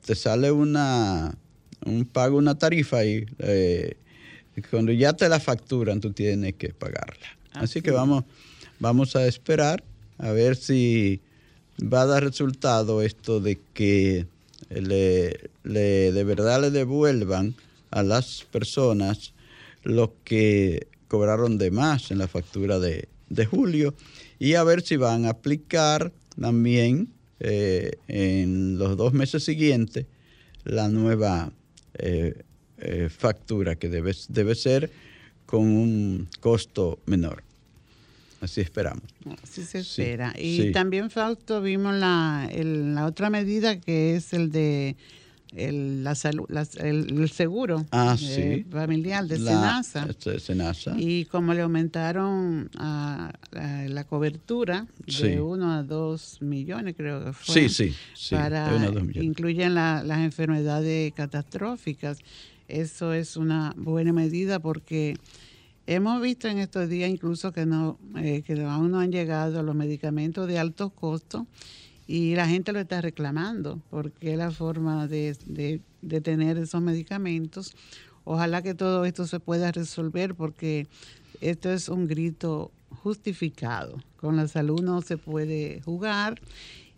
te 0.06 0.16
sale 0.16 0.52
una, 0.52 1.38
un 1.86 2.06
pago, 2.06 2.38
una 2.38 2.58
tarifa 2.58 3.06
y 3.06 3.26
eh, 3.40 3.98
cuando 4.70 4.92
ya 4.92 5.14
te 5.14 5.30
la 5.30 5.40
facturan, 5.40 6.02
tú 6.02 6.12
tienes 6.12 6.56
que 6.56 6.70
pagarla. 6.70 7.28
Así, 7.54 7.82
que 7.82 7.92
vamos, 7.92 8.26
vamos 8.80 9.16
a 9.16 9.26
esperar 9.26 9.84
a 10.18 10.32
ver 10.32 10.56
si 10.56 11.22
va 11.82 12.02
a 12.02 12.06
dar 12.06 12.24
resultado 12.24 13.02
esto 13.02 13.40
de 13.40 13.60
que 13.74 14.26
le, 14.70 15.50
de 15.64 16.24
verdad 16.24 16.62
le 16.62 16.72
devuelvan 16.72 17.56
a 17.92 18.04
las 18.04 18.46
personas 18.52 19.34
lo 19.84 20.14
que 20.24 20.88
cobraron 21.08 21.58
de 21.58 21.72
más 21.72 22.12
en 22.12 22.18
la 22.18 22.28
factura 22.28 22.80
de, 22.80 23.08
julio 23.46 23.94
y 24.40 24.54
a 24.56 24.64
ver 24.64 24.82
si 24.82 24.98
van 24.98 25.26
a 25.26 25.30
aplicar 25.30 26.12
también 26.40 27.10
eh, 27.40 27.98
en 28.08 28.78
los 28.78 28.98
dos 28.98 29.14
meses 29.14 29.44
siguientes 29.44 30.06
la 30.64 30.90
nueva 30.90 31.52
eh, 31.96 32.44
eh, 32.80 33.10
factura 33.10 33.76
que 33.76 33.90
debe, 33.90 34.16
debe 34.30 34.56
ser 34.56 34.92
con 35.46 35.62
un 35.62 36.28
costo 36.40 37.00
menor. 37.06 37.44
Así 38.42 38.62
esperamos. 38.62 39.04
Así 39.42 39.64
se 39.64 39.80
espera. 39.80 40.34
y 40.38 40.72
también, 40.72 41.10
Fausto, 41.10 41.62
vimos 41.62 41.96
la, 41.96 42.48
la 42.54 43.06
otra 43.08 43.32
medida 43.32 43.80
que 43.80 44.16
es 44.16 44.34
el 44.34 44.52
de 44.52 44.96
el, 45.56 46.04
la 46.04 46.16
salud, 46.16 46.46
el, 46.80 47.30
seguro 47.30 47.86
ah, 47.92 48.16
familiar 48.70 49.26
de 49.28 49.36
este, 49.36 50.40
Senasa. 50.40 50.96
Y 50.98 51.26
como 51.26 51.54
le 51.54 51.62
aumentaron 51.62 52.70
a, 52.78 53.32
la 53.52 54.04
cobertura 54.04 54.88
de 55.06 55.42
1 55.42 55.74
a 55.74 55.84
2 55.84 56.42
millones, 56.42 56.96
creo 56.96 57.24
que 57.26 57.34
fue. 57.34 57.70
Sí, 57.70 57.94
sí. 58.14 58.36
para, 58.36 58.72
incluyen 59.16 59.74
las 59.74 60.20
enfermedades 60.20 61.14
catastróficas. 61.14 62.20
Eso 62.68 63.14
es 63.14 63.38
una 63.38 63.74
buena 63.78 64.12
medida 64.12 64.60
porque 64.60 65.16
hemos 65.86 66.22
visto 66.22 66.50
en 66.50 66.58
estos 66.60 66.90
días 66.90 67.10
incluso 67.10 67.54
que 67.54 67.66
no 67.66 67.98
eh, 68.18 68.44
que 68.46 68.62
aún 68.62 68.92
no 68.92 69.00
han 69.00 69.12
llegado 69.12 69.64
los 69.64 69.74
medicamentos 69.74 70.48
de 70.48 70.60
alto 70.60 70.90
costo 70.90 71.48
y 72.08 72.36
la 72.36 72.48
gente 72.48 72.72
lo 72.72 72.80
está 72.80 73.02
reclamando 73.02 73.82
porque 73.90 74.32
es 74.32 74.38
la 74.38 74.50
forma 74.50 75.08
de, 75.08 75.38
de, 76.02 76.22
tener 76.22 76.58
esos 76.58 76.82
medicamentos. 76.82 77.76
Ojalá 78.24 78.62
que 78.62 78.74
todo 78.74 79.04
esto 79.04 79.28
se 79.28 79.42
pueda 79.42 79.72
resolver 79.74 80.34
porque 80.34 80.88
esto 81.42 81.70
es 81.70 81.90
un 81.90 82.08
grito 82.08 82.72
justificado. 83.04 84.02
Con 84.16 84.38
la 84.38 84.48
salud 84.48 84.82
no 84.82 85.02
se 85.02 85.18
puede 85.18 85.82
jugar 85.82 86.40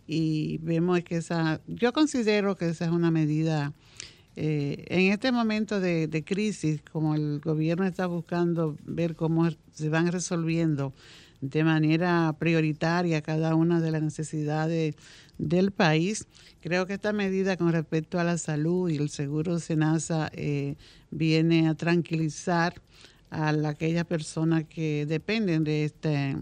y 0.06 0.58
vemos 0.58 1.02
que 1.02 1.16
esa, 1.16 1.60
yo 1.66 1.92
considero 1.92 2.56
que 2.56 2.68
esa 2.68 2.84
es 2.84 2.90
una 2.92 3.10
medida 3.10 3.72
eh, 4.36 4.84
en 4.88 5.12
este 5.12 5.32
momento 5.32 5.80
de, 5.80 6.06
de, 6.06 6.24
crisis, 6.24 6.80
como 6.92 7.16
el 7.16 7.40
gobierno 7.40 7.84
está 7.84 8.06
buscando 8.06 8.76
ver 8.84 9.16
cómo 9.16 9.48
se 9.72 9.88
van 9.88 10.10
resolviendo 10.10 10.92
de 11.40 11.64
manera 11.64 12.34
prioritaria 12.38 13.22
cada 13.22 13.54
una 13.54 13.80
de 13.80 13.90
las 13.90 14.02
necesidades 14.02 14.94
del 15.38 15.70
país. 15.70 16.26
Creo 16.60 16.86
que 16.86 16.94
esta 16.94 17.12
medida 17.12 17.56
con 17.56 17.72
respecto 17.72 18.18
a 18.18 18.24
la 18.24 18.38
salud 18.38 18.90
y 18.90 18.96
el 18.96 19.08
seguro 19.08 19.58
SENASA 19.58 20.30
eh, 20.34 20.76
viene 21.10 21.68
a 21.68 21.74
tranquilizar 21.74 22.74
a 23.30 23.50
aquellas 23.68 24.04
personas 24.04 24.64
que 24.64 25.06
dependen 25.06 25.64
de 25.64 25.84
este 25.84 26.36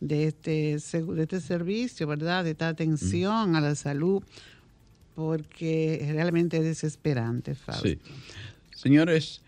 de 0.00 0.24
este 0.24 0.76
de 0.78 1.22
este 1.22 1.40
servicio, 1.40 2.06
¿verdad? 2.06 2.44
De 2.44 2.50
esta 2.50 2.68
atención 2.68 3.56
a 3.56 3.60
la 3.60 3.74
salud 3.74 4.22
porque 5.14 6.06
realmente 6.12 6.58
es 6.58 6.64
desesperante, 6.64 7.54
Fausto. 7.54 7.88
Sí. 7.88 7.98
Señores, 8.74 9.40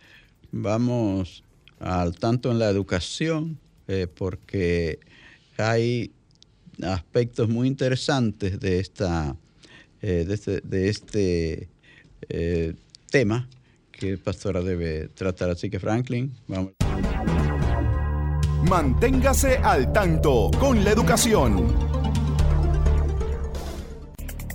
vamos 0.50 1.44
al 1.78 2.16
tanto 2.16 2.50
en 2.50 2.58
la 2.58 2.70
educación 2.70 3.58
eh, 3.88 4.06
porque 4.06 5.00
hay 5.56 6.12
aspectos 6.82 7.48
muy 7.48 7.66
interesantes 7.66 8.60
de, 8.60 8.80
esta, 8.80 9.34
eh, 10.02 10.24
de 10.28 10.34
este, 10.34 10.60
de 10.60 10.88
este 10.88 11.68
eh, 12.28 12.74
tema 13.10 13.48
que 13.90 14.18
Pastora 14.18 14.60
debe 14.60 15.08
tratar. 15.08 15.50
Así 15.50 15.70
que 15.70 15.80
Franklin, 15.80 16.32
vamos. 16.46 16.72
Manténgase 18.68 19.56
al 19.56 19.90
tanto 19.92 20.50
con 20.60 20.84
la 20.84 20.90
educación. 20.90 21.74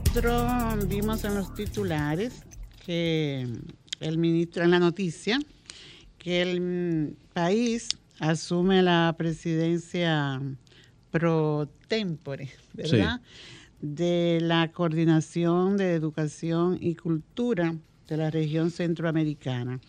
Nosotros 0.06 0.88
vimos 0.88 1.24
en 1.24 1.34
los 1.34 1.56
titulares 1.56 2.44
que 2.86 3.48
el 4.00 4.18
ministro, 4.20 4.64
en 4.64 4.70
la 4.70 4.78
noticia, 4.78 5.40
que 6.20 6.44
el 6.44 7.18
país 7.34 7.90
asume 8.20 8.82
la 8.82 9.14
presidencia 9.18 10.42
pro 11.12 11.70
tempore, 11.88 12.50
¿verdad? 12.74 13.22
De 13.82 14.40
la 14.42 14.72
coordinación 14.72 15.78
de 15.78 15.94
educación 15.94 16.78
y 16.80 16.96
cultura 16.96 17.76
de 18.08 18.18
la 18.18 18.30
región 18.30 18.72
centroamericana. 18.72 19.80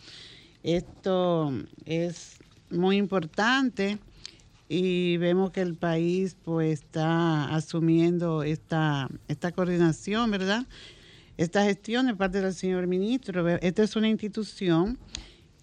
Esto 0.63 1.53
es 1.85 2.37
muy 2.69 2.97
importante 2.97 3.99
y 4.67 5.17
vemos 5.17 5.51
que 5.51 5.61
el 5.61 5.75
país 5.75 6.35
pues 6.43 6.81
está 6.81 7.53
asumiendo 7.55 8.43
esta, 8.43 9.07
esta 9.27 9.51
coordinación, 9.51 10.31
¿verdad? 10.31 10.65
Esta 11.37 11.63
gestión 11.63 12.07
de 12.07 12.15
parte 12.15 12.41
del 12.41 12.53
señor 12.53 12.87
ministro. 12.87 13.47
Esta 13.47 13.83
es 13.83 13.95
una 13.95 14.09
institución 14.09 14.97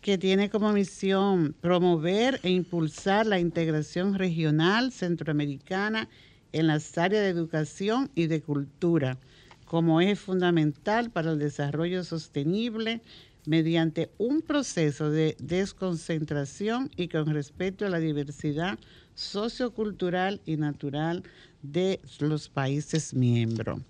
que 0.03 0.19
tiene 0.19 0.51
como 0.51 0.73
misión 0.73 1.55
promover 1.61 2.41
e 2.43 2.51
impulsar 2.51 3.25
la 3.25 3.38
integración 3.38 4.15
regional 4.15 4.91
centroamericana 4.91 6.09
en 6.53 6.67
las 6.67 6.99
áreas 6.99 7.23
de 7.23 7.31
educación 7.31 8.11
y 8.17 8.27
de 8.27 8.43
cultura, 8.43 9.17
como 9.65 10.01
es 10.01 10.19
fundamental 10.19 11.11
para 11.11 11.31
el 11.31 11.38
desarrollo 11.38 12.03
sostenible 12.03 13.01
mediante 13.47 14.11
un 14.19 14.43
proceso 14.43 15.09
de 15.09 15.37
desconcentración 15.38 16.91
y 16.97 17.07
con 17.07 17.27
respeto 17.33 17.87
a 17.87 17.88
la 17.88 18.01
diversidad 18.01 18.79
sociocultural 19.15 20.41
y 20.45 20.57
natural 20.57 21.23
de 21.62 22.01
los 22.19 22.49
países 22.49 23.15
miembros. 23.15 23.81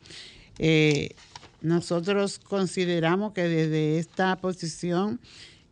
Eh, 0.59 1.15
nosotros 1.63 2.39
consideramos 2.39 3.33
que 3.33 3.45
desde 3.45 3.99
esta 3.99 4.37
posición 4.37 5.21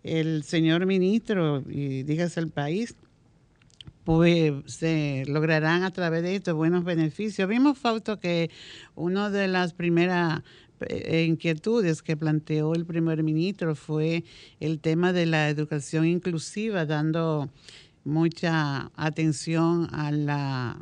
el 0.02 0.44
señor 0.44 0.86
ministro 0.86 1.62
y 1.68 2.02
dígase 2.02 2.40
el 2.40 2.50
país, 2.50 2.94
pues 4.04 4.52
se 4.66 5.24
lograrán 5.26 5.82
a 5.82 5.92
través 5.92 6.22
de 6.22 6.36
esto 6.36 6.56
buenos 6.56 6.84
beneficios. 6.84 7.48
Vimos, 7.48 7.78
Fausto, 7.78 8.18
que 8.18 8.50
una 8.94 9.30
de 9.30 9.46
las 9.48 9.72
primeras 9.72 10.42
eh, 10.80 11.26
inquietudes 11.28 12.02
que 12.02 12.16
planteó 12.16 12.74
el 12.74 12.86
primer 12.86 13.22
ministro 13.22 13.74
fue 13.74 14.24
el 14.60 14.80
tema 14.80 15.12
de 15.12 15.26
la 15.26 15.48
educación 15.48 16.06
inclusiva, 16.06 16.86
dando 16.86 17.50
mucha 18.04 18.90
atención 18.96 19.88
a 19.92 20.10
la, 20.10 20.78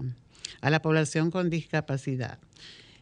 a 0.61 0.71
la 0.71 0.83
población 0.83 1.31
con 1.31 1.51
discapacidad. 1.51 2.39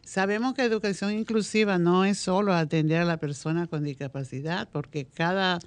Sabemos 0.03 0.53
que 0.53 0.63
educación 0.63 1.11
inclusiva 1.11 1.77
no 1.77 2.05
es 2.05 2.17
solo 2.17 2.53
atender 2.53 3.01
a 3.01 3.05
la 3.05 3.17
persona 3.17 3.67
con 3.67 3.83
discapacidad, 3.83 4.69
porque 4.71 5.05
cada, 5.05 5.59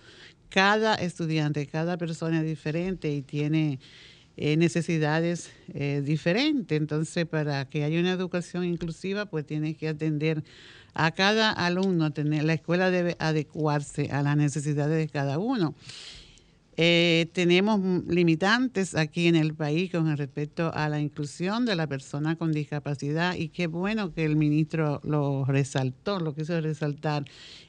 cada 0.51 0.97
estudiante, 0.97 1.67
cada 1.67 1.97
persona 1.97 2.41
es 2.41 2.47
diferente 2.47 3.11
y 3.13 3.23
tiene 3.23 3.79
eh, 4.37 4.57
necesidades 4.57 5.51
eh, 5.73 6.03
diferentes. 6.05 6.77
Entonces, 6.77 7.27
para 7.27 7.65
que 7.69 7.85
haya 7.85 8.01
una 8.01 8.13
educación 8.13 8.65
inclusiva, 8.65 9.27
pues 9.27 9.47
tiene 9.47 9.75
que 9.75 9.89
atender 9.89 10.43
a 10.95 11.13
cada 11.13 11.51
alumno. 11.51 12.13
Tener, 12.13 12.45
la 12.45 12.55
escuela 12.55 12.91
debe 12.91 13.17
adecuarse 13.19 14.11
a 14.11 14.23
las 14.23 14.37
necesidades 14.37 14.99
de 14.99 15.09
cada 15.09 15.39
uno. 15.39 15.75
Eh, 16.77 17.29
tenemos 17.33 17.81
limitantes 18.07 18.95
aquí 18.95 19.27
en 19.27 19.37
el 19.37 19.55
país 19.55 19.91
con 19.91 20.17
respecto 20.17 20.73
a 20.73 20.89
la 20.89 21.01
inclusión 21.01 21.67
de 21.67 21.77
la 21.77 21.87
persona 21.87 22.37
con 22.37 22.53
discapacidad 22.53 23.35
y 23.35 23.49
qué 23.49 23.67
bueno 23.67 24.15
que 24.15 24.25
el 24.25 24.37
ministro 24.37 25.01
lo 25.05 25.45
resaltó, 25.45 26.21
lo 26.21 26.35
quiso 26.35 26.59
resaltar 26.61 27.25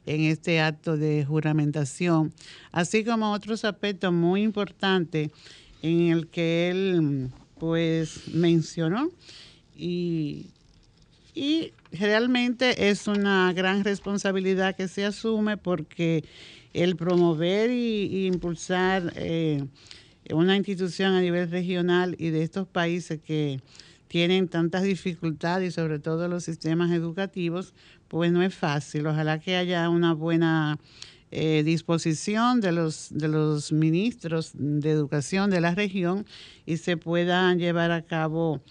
en 0.05 0.21
este 0.21 0.61
acto 0.61 0.97
de 0.97 1.25
juramentación, 1.25 2.31
así 2.71 3.03
como 3.03 3.31
otros 3.31 3.65
aspectos 3.65 4.13
muy 4.13 4.43
importantes 4.43 5.31
en 5.81 6.11
el 6.11 6.27
que 6.27 6.69
él 6.69 7.29
pues 7.59 8.27
mencionó 8.33 9.11
y, 9.75 10.47
y 11.33 11.73
realmente 11.91 12.89
es 12.89 13.07
una 13.07 13.51
gran 13.53 13.83
responsabilidad 13.83 14.75
que 14.75 14.87
se 14.87 15.05
asume 15.05 15.57
porque 15.57 16.23
el 16.73 16.95
promover 16.95 17.71
y, 17.71 18.27
impulsar 18.27 19.13
eh, 19.15 19.65
una 20.31 20.55
institución 20.55 21.13
a 21.13 21.21
nivel 21.21 21.49
regional 21.49 22.15
y 22.17 22.29
de 22.29 22.43
estos 22.43 22.67
países 22.67 23.19
que 23.19 23.59
tienen 24.07 24.49
tantas 24.49 24.83
dificultades 24.83 25.69
y 25.69 25.71
sobre 25.71 25.99
todo 25.99 26.27
los 26.27 26.43
sistemas 26.43 26.91
educativos, 26.91 27.73
pues 28.07 28.31
no 28.31 28.43
es 28.43 28.53
fácil. 28.53 29.07
Ojalá 29.07 29.39
que 29.39 29.55
haya 29.55 29.89
una 29.89 30.13
buena 30.13 30.79
eh, 31.31 31.63
disposición 31.63 32.59
de 32.59 32.73
los, 32.73 33.07
de 33.09 33.29
los 33.29 33.71
ministros 33.71 34.51
de 34.53 34.91
educación 34.91 35.49
de 35.49 35.61
la 35.61 35.73
región 35.73 36.25
y 36.65 36.75
se 36.75 36.97
puedan 36.97 37.57
llevar 37.57 37.91
a 37.91 38.01
cabo 38.01 38.61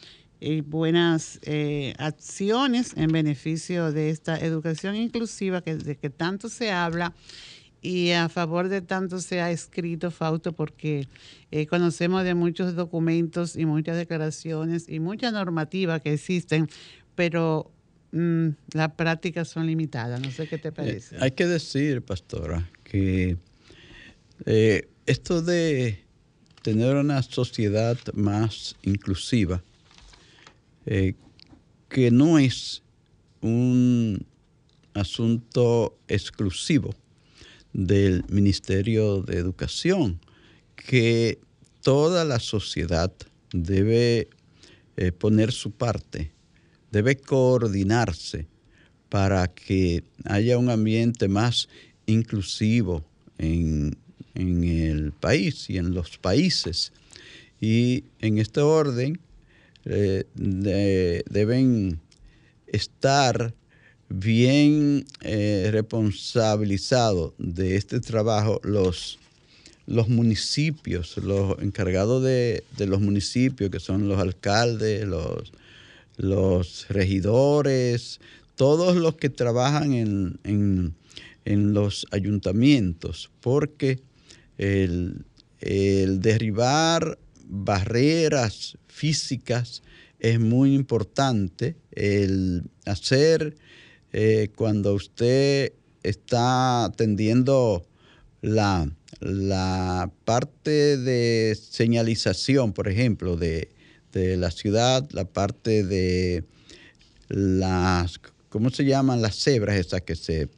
eh, 0.42 0.62
buenas 0.62 1.38
eh, 1.42 1.92
acciones 1.98 2.96
en 2.96 3.12
beneficio 3.12 3.92
de 3.92 4.09
esta 4.09 4.38
educación 4.38 4.96
inclusiva 4.96 5.61
que, 5.61 5.76
de 5.76 5.96
que 5.96 6.09
tanto 6.09 6.48
se 6.48 6.70
habla 6.70 7.14
y 7.83 8.12
a 8.12 8.29
favor 8.31 8.68
de 8.68 8.81
tanto 8.81 9.20
se 9.20 9.42
ha 9.42 9.50
escrito 9.50 10.11
Fausto 10.11 10.53
porque 10.53 11.09
conocemos 11.68 12.24
de 12.24 12.35
muchos 12.35 12.74
documentos 12.74 13.55
y 13.57 13.66
muchas 13.66 13.96
declaraciones 13.96 14.87
y 14.88 14.98
mucha 14.98 15.31
normativa 15.31 16.00
que 16.00 16.14
existen, 16.14 16.68
pero 17.14 17.70
mm, 18.12 18.48
las 18.72 18.92
prácticas 18.92 19.48
son 19.48 19.66
limitadas. 19.66 20.20
No 20.20 20.31
sé 20.31 20.46
qué 20.46 20.57
te 20.57 20.72
parece. 20.72 21.16
hay 21.20 21.33
que 21.33 21.46
decir, 21.46 22.03
pastora, 22.03 22.68
que 22.85 23.37
esto 25.07 25.42
de 25.42 26.03
tener 26.62 26.96
una 26.96 27.22
sociedad 27.22 27.98
más 28.14 28.76
inclusiva 28.83 29.62
eh, 30.90 31.14
que 31.88 32.11
no 32.11 32.40
es 32.40 32.83
un 33.40 34.26
asunto 34.92 35.96
exclusivo 36.09 36.96
del 37.72 38.24
Ministerio 38.29 39.22
de 39.22 39.37
Educación, 39.37 40.18
que 40.74 41.38
toda 41.81 42.24
la 42.24 42.40
sociedad 42.40 43.12
debe 43.53 44.31
eh, 44.96 45.12
poner 45.12 45.53
su 45.53 45.70
parte, 45.70 46.33
debe 46.90 47.14
coordinarse 47.16 48.48
para 49.09 49.46
que 49.46 50.03
haya 50.24 50.59
un 50.59 50.70
ambiente 50.70 51.29
más 51.29 51.68
inclusivo 52.07 53.05
en, 53.38 53.96
en 54.35 54.64
el 54.64 55.12
país 55.12 55.70
y 55.70 55.79
en 55.79 55.94
los 55.94 56.18
países. 56.18 56.92
Y 57.61 58.03
en 58.18 58.38
este 58.38 58.61
orden, 58.61 59.20
eh, 59.85 60.25
deben 60.35 62.01
estar 62.66 63.55
bien 64.11 65.07
eh, 65.23 65.69
responsabilizados 65.73 67.33
de 67.38 67.77
este 67.77 68.01
trabajo 68.01 68.61
los, 68.64 69.19
los 69.87 70.09
municipios, 70.09 71.16
los 71.19 71.59
encargados 71.62 72.23
de, 72.23 72.62
los 72.79 73.01
municipios, 73.01 73.71
que 73.71 73.81
son 73.81 74.09
los 74.09 74.19
alcaldes, 74.19 75.07
los, 75.07 75.53
los 76.16 76.87
regidores, 76.88 78.21
todos 78.57 78.97
los 78.97 79.14
que 79.14 79.31
trabajan 79.31 79.95
en, 79.95 80.95
los 81.45 82.07
ayuntamientos, 82.12 83.31
porque 83.40 83.99
el, 84.59 85.25
el 85.61 86.21
derribar 86.21 87.19
barreras 87.51 88.79
físicas 88.87 89.83
es 90.19 90.39
muy 90.39 90.75
importante. 90.75 91.77
El 91.91 92.71
hacer 92.87 93.57
eh, 94.13 94.51
cuando 94.55 94.95
usted 94.95 95.73
está 96.03 96.85
atendiendo 96.85 97.85
la, 98.41 98.91
la, 99.21 100.11
parte 100.25 100.97
de 100.97 101.57
señalización, 101.61 102.73
por 102.73 102.89
ejemplo, 102.89 103.37
de, 103.37 103.69
de, 104.13 104.37
la 104.37 104.51
ciudad, 104.51 105.07
la 105.11 105.25
parte 105.25 105.85
de 105.85 106.45
las, 107.29 108.21
¿cómo 108.49 108.71
se 108.71 108.85
llaman? 108.85 109.21
Las 109.21 109.37
cebras 109.37 109.77
esas 109.77 110.03
que 110.03 110.17
se 110.17 110.49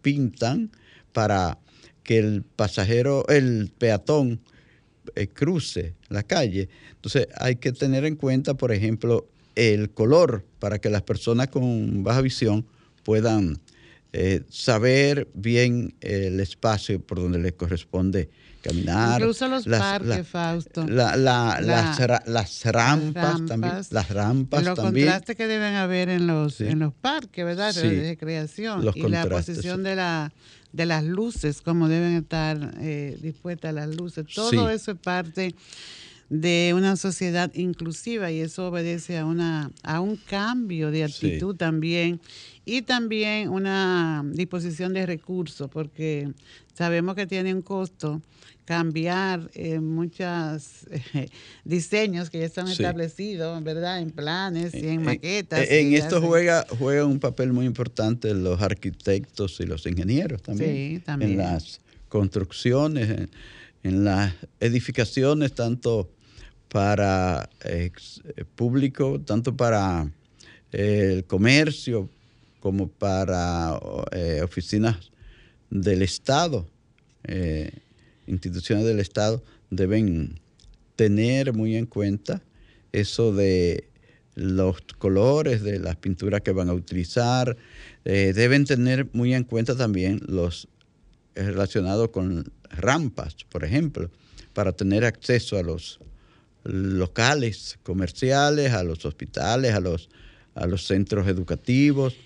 pintan 0.00 0.70
para 1.12 1.58
que 2.02 2.18
el 2.18 2.42
pasajero, 2.42 3.26
el 3.28 3.72
peatón, 3.76 4.40
eh, 5.16 5.28
cruce 5.28 5.94
la 6.08 6.22
calle. 6.22 6.68
Entonces 6.94 7.26
hay 7.36 7.56
que 7.56 7.72
tener 7.72 8.04
en 8.04 8.16
cuenta, 8.16 8.54
por 8.54 8.70
ejemplo, 8.70 9.26
el 9.54 9.90
color 9.90 10.44
para 10.58 10.78
que 10.78 10.90
las 10.90 11.02
personas 11.02 11.48
con 11.48 12.04
baja 12.04 12.20
visión 12.20 12.66
puedan 13.02 13.58
eh, 14.12 14.42
saber 14.48 15.28
bien 15.34 15.94
el 16.00 16.40
espacio 16.40 17.00
por 17.00 17.18
donde 17.18 17.38
les 17.38 17.52
corresponde 17.52 18.28
caminar. 18.66 19.20
Incluso 19.20 19.48
los 19.48 19.66
parques, 19.66 20.26
Fausto. 20.26 20.86
las, 20.86 21.16
rampas, 22.64 23.46
también. 23.46 23.74
Las 23.90 24.10
rampas 24.10 24.64
los 24.64 24.78
contrastes 24.78 25.36
que 25.36 25.46
deben 25.46 25.74
haber 25.74 26.08
en 26.08 26.26
los, 26.26 26.60
en 26.60 26.78
los 26.78 26.92
parques, 26.94 27.44
¿verdad? 27.44 27.74
De 27.74 28.08
recreación. 28.10 28.84
y 28.94 29.02
la 29.08 29.26
posición 29.26 29.82
de 29.82 29.96
la 29.96 30.32
de 30.72 30.84
las 30.84 31.04
luces, 31.04 31.62
cómo 31.62 31.88
deben 31.88 32.16
estar 32.16 32.74
eh, 32.80 33.16
dispuestas 33.22 33.72
las 33.72 33.88
luces. 33.96 34.26
Todo 34.34 34.68
eso 34.68 34.92
es 34.92 34.98
parte 34.98 35.54
de 36.28 36.72
una 36.74 36.96
sociedad 36.96 37.52
inclusiva 37.54 38.30
y 38.32 38.40
eso 38.40 38.68
obedece 38.68 39.18
a 39.18 39.24
una 39.24 39.70
a 39.82 40.00
un 40.00 40.16
cambio 40.16 40.90
de 40.90 41.04
actitud 41.04 41.54
también 41.54 42.20
y 42.64 42.82
también 42.82 43.48
una 43.48 44.24
disposición 44.32 44.92
de 44.92 45.06
recursos 45.06 45.70
porque 45.70 46.28
sabemos 46.74 47.14
que 47.14 47.26
tiene 47.26 47.54
un 47.54 47.62
costo 47.62 48.20
cambiar 48.66 49.48
eh, 49.54 49.78
muchos 49.78 50.86
eh, 50.90 51.28
diseños 51.64 52.28
que 52.28 52.40
ya 52.40 52.46
están 52.46 52.68
establecidos, 52.68 53.62
¿verdad? 53.62 54.00
En 54.00 54.10
planes 54.10 54.74
y 54.74 54.88
en 54.88 55.04
maquetas. 55.04 55.66
En, 55.70 55.94
esto 55.94 56.20
juega, 56.20 56.66
juega 56.78 57.06
un 57.06 57.20
papel 57.20 57.52
muy 57.52 57.64
importante 57.64 58.34
los 58.34 58.60
arquitectos 58.60 59.60
y 59.60 59.66
los 59.66 59.86
ingenieros 59.86 60.42
también. 60.42 61.02
En 61.06 61.36
las 61.36 61.80
construcciones, 62.08 63.28
en, 63.84 64.04
las 64.04 64.34
edificaciones, 64.58 65.54
tanto 65.54 66.10
para 66.68 67.48
eh, 67.64 67.90
público, 68.54 69.20
tanto 69.20 69.56
para 69.56 70.10
el 70.72 71.24
comercio 71.24 72.08
como 72.60 72.88
para 72.88 73.78
oficinas 74.42 75.10
del 75.70 76.02
Estado 76.02 76.66
instituciones 78.26 78.84
del 78.84 79.00
Estado 79.00 79.42
deben 79.70 80.40
tener 80.96 81.52
muy 81.52 81.76
en 81.76 81.86
cuenta 81.86 82.42
eso 82.92 83.32
de 83.32 83.88
los 84.34 84.80
colores 84.98 85.62
de 85.62 85.78
las 85.78 85.96
pinturas 85.96 86.42
que 86.42 86.52
van 86.52 86.68
a 86.68 86.74
utilizar. 86.74 87.56
Eh, 88.04 88.32
deben 88.34 88.64
tener 88.64 89.08
muy 89.12 89.34
en 89.34 89.44
cuenta 89.44 89.76
también 89.76 90.20
los 90.26 90.68
relacionados 91.34 92.10
con 92.10 92.52
rampas, 92.70 93.36
por 93.48 93.64
ejemplo, 93.64 94.10
para 94.52 94.72
tener 94.72 95.04
acceso 95.04 95.58
a 95.58 95.62
los 95.62 96.00
locales 96.66 97.78
comerciales, 97.82 98.72
a 98.72 98.82
los 98.82 99.04
hospitales, 99.04 99.74
a 99.74 99.80
los, 99.80 100.08
a 100.54 100.66
los 100.66 100.86
centros 100.86 101.26
educativos. 101.28 102.16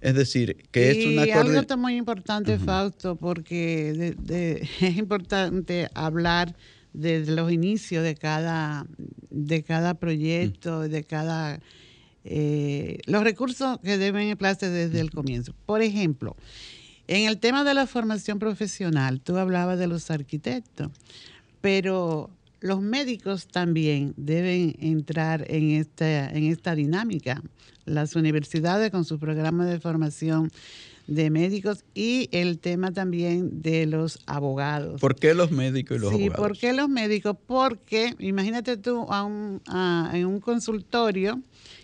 Es 0.00 0.14
decir, 0.14 0.56
que 0.70 0.90
es 0.90 1.06
una... 1.06 1.26
Y 1.26 1.30
algo 1.30 1.76
muy 1.76 1.96
importante, 1.96 2.58
Fausto, 2.58 3.16
porque 3.16 4.16
es 4.80 4.96
importante 4.96 5.88
hablar 5.94 6.56
de 6.92 7.24
los 7.26 7.50
inicios 7.52 8.02
de 8.02 8.14
cada, 8.14 8.86
de 9.30 9.62
cada 9.62 9.94
proyecto, 9.94 10.80
de 10.80 11.04
cada... 11.04 11.60
Eh, 12.24 12.98
los 13.06 13.24
recursos 13.24 13.78
que 13.82 13.98
deben 13.98 14.28
emplearse 14.28 14.68
desde 14.68 15.00
el 15.00 15.10
comienzo. 15.10 15.54
Por 15.66 15.82
ejemplo, 15.82 16.36
en 17.08 17.28
el 17.28 17.38
tema 17.38 17.64
de 17.64 17.74
la 17.74 17.86
formación 17.86 18.38
profesional, 18.38 19.20
tú 19.20 19.36
hablabas 19.36 19.78
de 19.78 19.88
los 19.88 20.10
arquitectos, 20.10 20.90
pero 21.60 22.30
los 22.62 22.80
médicos 22.80 23.48
también 23.48 24.14
deben 24.16 24.76
entrar 24.78 25.44
en 25.48 25.70
esta, 25.70 26.30
en 26.30 26.44
esta 26.44 26.74
dinámica. 26.74 27.42
Las 27.84 28.14
universidades 28.14 28.90
con 28.90 29.04
sus 29.04 29.18
programas 29.18 29.68
de 29.68 29.80
formación 29.80 30.50
de 31.08 31.30
médicos 31.30 31.84
y 31.94 32.28
el 32.30 32.60
tema 32.60 32.92
también 32.92 33.62
de 33.62 33.86
los 33.86 34.20
abogados. 34.26 35.00
¿Por 35.00 35.16
qué 35.16 35.34
los 35.34 35.50
médicos 35.50 35.96
y 35.96 36.00
los 36.00 36.10
abogados? 36.10 36.34
Sí, 36.34 36.40
¿por 36.40 36.56
qué 36.56 36.72
los 36.72 36.88
médicos? 36.88 37.36
Porque 37.46 38.14
imagínate 38.20 38.76
tú 38.76 39.06
a 39.10 39.24
un, 39.24 39.60
en 40.12 40.26
un 40.26 40.40
consultorio 40.40 41.40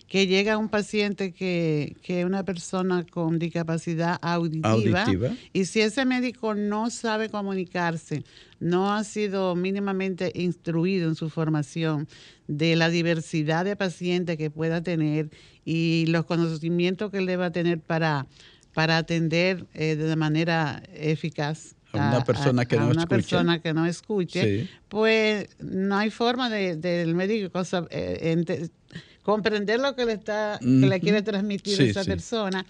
que 0.09 0.27
llega 0.27 0.57
un 0.57 0.71
paciente 0.71 1.33
que 1.33 1.95
es 2.03 2.25
una 2.25 2.43
persona 2.43 3.05
con 3.05 3.39
discapacidad 3.39 4.19
auditiva, 4.23 5.05
y 5.53 5.67
si 5.67 5.81
ese 5.83 6.07
médico 6.07 6.55
no 6.55 6.89
sabe 6.89 7.29
comunicarse, 7.29 8.25
no 8.59 8.93
ha 8.93 9.05
sido 9.05 9.55
mínimamente 9.55 10.33
instruido 10.35 11.09
en 11.09 11.15
su 11.15 11.29
formación 11.29 12.09
de 12.47 12.75
la 12.75 12.89
diversidad 12.89 13.67
de 13.67 13.77
pacientes 13.77 14.39
que 14.39 14.51
pueda 14.51 14.83
tener 14.83 15.31
y 15.65 16.07
los 16.09 16.25
conocimientos 16.25 17.11
que 17.11 17.19
él 17.19 17.27
deba 17.27 17.51
tener 17.51 17.79
para, 17.79 18.27
para 18.73 18.97
atender 18.97 19.67
eh, 19.75 19.95
de 19.97 20.17
manera 20.17 20.83
eficaz 20.95 21.77
a 21.93 22.09
una 22.09 22.25
persona 22.25 22.65
que, 22.65 22.77
no, 22.77 22.89
una 22.89 23.07
persona 23.07 23.61
que 23.61 23.75
no 23.75 23.87
escuche, 23.87 24.69
pues 24.89 25.49
no 25.61 25.97
hay 25.97 26.11
forma 26.11 26.49
del 26.49 26.81
de, 26.81 27.07
médico 27.15 27.61
eh, 27.91 28.69
comprender 29.33 29.79
lo 29.79 29.95
que 29.95 30.07
le 30.07 30.15
está 30.15 30.59
que 30.59 30.87
le 30.89 31.01
quiere 31.01 31.21
transmitir 31.21 31.75
esa 31.83 32.01
persona 32.03 32.65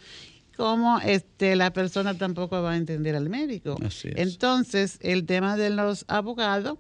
como 0.57 0.99
este, 0.99 1.55
la 1.55 1.73
persona 1.73 2.19
tampoco 2.19 2.61
va 2.61 2.73
a 2.73 2.77
entender 2.77 3.15
al 3.15 3.29
médico. 3.31 3.77
Así 3.81 4.09
es. 4.09 4.15
Entonces, 4.17 4.99
el 5.03 5.25
tema 5.25 5.57
de 5.57 5.71
los 5.71 6.05
abogados 6.09 6.79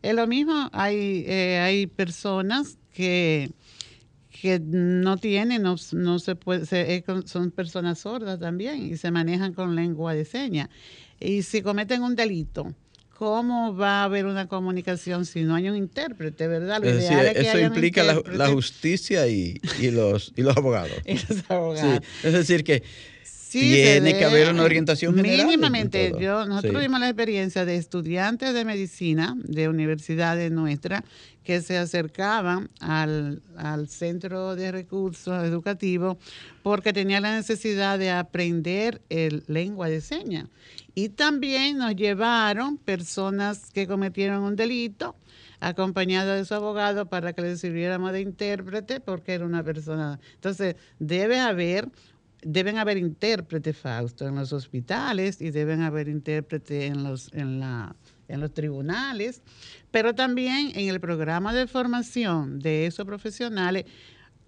es 0.00 0.14
lo 0.14 0.26
mismo. 0.26 0.70
Hay, 0.72 1.24
eh, 1.26 1.58
hay 1.62 1.86
personas 1.86 2.78
que, 2.90 3.50
que 4.30 4.58
no 4.60 5.18
tienen, 5.18 5.60
no, 5.60 5.76
no 5.92 6.18
se 6.20 6.36
puede, 6.36 6.64
se- 6.64 7.04
son 7.26 7.50
personas 7.50 7.98
sordas 7.98 8.40
también 8.40 8.82
y 8.82 8.96
se 8.96 9.10
manejan 9.10 9.52
con 9.52 9.76
lengua 9.76 10.14
de 10.14 10.24
señas. 10.24 10.70
Y 11.20 11.42
si 11.42 11.60
cometen 11.60 12.02
un 12.02 12.16
delito, 12.16 12.72
¿cómo 13.18 13.74
va 13.76 14.02
a 14.02 14.04
haber 14.04 14.26
una 14.26 14.46
comunicación 14.46 15.26
si 15.26 15.42
no 15.42 15.56
hay 15.56 15.68
un 15.68 15.76
intérprete, 15.76 16.46
verdad? 16.46 16.80
Lo 16.80 16.88
Es 16.88 16.96
decir, 16.98 17.18
es 17.18 17.32
que 17.34 17.40
eso 17.48 17.58
implica 17.58 18.04
la, 18.04 18.48
justicia 18.48 19.26
y, 19.26 19.60
y 19.80 19.90
los, 19.90 20.32
y 20.36 20.42
los 20.42 20.56
abogados. 20.56 20.92
y 21.04 21.14
los 21.14 21.22
Sí, 21.26 21.42
abogados. 21.48 22.00
es 22.22 22.32
decir, 22.32 22.62
que 22.62 22.82
Sí, 23.24 23.60
tiene 23.72 24.16
que 24.16 24.24
haber 24.26 24.50
una 24.52 24.62
orientación 24.62 25.16
general. 25.16 25.40
en 25.40 25.46
Mínimamente, 25.46 26.12
yo, 26.20 26.44
nosotros 26.44 26.70
Sí. 26.70 26.76
tuvimos 26.76 27.00
la 27.00 27.08
experiencia 27.08 27.64
de 27.64 27.76
estudiantes 27.76 28.52
de 28.52 28.64
medicina 28.66 29.34
de 29.42 29.68
universidades 29.70 30.52
nuestras 30.52 31.02
que 31.44 31.62
se 31.62 31.78
acercaban 31.78 32.68
al, 32.78 33.40
al 33.56 33.88
centro 33.88 34.54
de 34.54 34.70
recursos 34.70 35.42
educativos 35.44 36.18
porque 36.62 36.92
tenían 36.92 37.22
la 37.22 37.34
necesidad 37.34 37.98
de 37.98 38.10
aprender 38.10 39.00
el 39.08 39.44
lengua 39.46 39.88
de 39.88 40.02
señas. 40.02 40.46
Y 40.94 41.10
también 41.10 41.78
nos 41.78 41.94
llevaron 41.94 42.76
personas 42.76 43.70
que 43.70 43.86
cometieron 43.86 44.42
un 44.42 44.56
delito 44.56 45.16
acompañado 45.60 46.32
de 46.32 46.44
su 46.44 46.54
abogado 46.54 47.06
para 47.06 47.32
que 47.32 47.42
le 47.42 47.56
sirviéramos 47.56 48.12
de 48.12 48.20
intérprete 48.20 49.00
porque 49.00 49.34
era 49.34 49.46
una 49.46 49.62
persona. 49.62 50.18
Entonces, 50.34 50.76
debe 50.98 51.40
haber 51.40 51.88
deben 52.42 52.78
haber 52.78 52.98
intérpretes, 52.98 53.76
Fausto, 53.76 54.26
en 54.26 54.36
los 54.36 54.52
hospitales 54.52 55.40
y 55.40 55.50
deben 55.50 55.82
haber 55.82 56.08
intérpretes 56.08 56.84
en 56.84 57.04
en, 57.32 57.62
en 58.28 58.40
los 58.40 58.54
tribunales, 58.54 59.42
pero 59.90 60.14
también 60.14 60.72
en 60.74 60.88
el 60.88 61.00
programa 61.00 61.52
de 61.52 61.66
formación 61.66 62.60
de 62.60 62.86
esos 62.86 63.06
profesionales, 63.06 63.86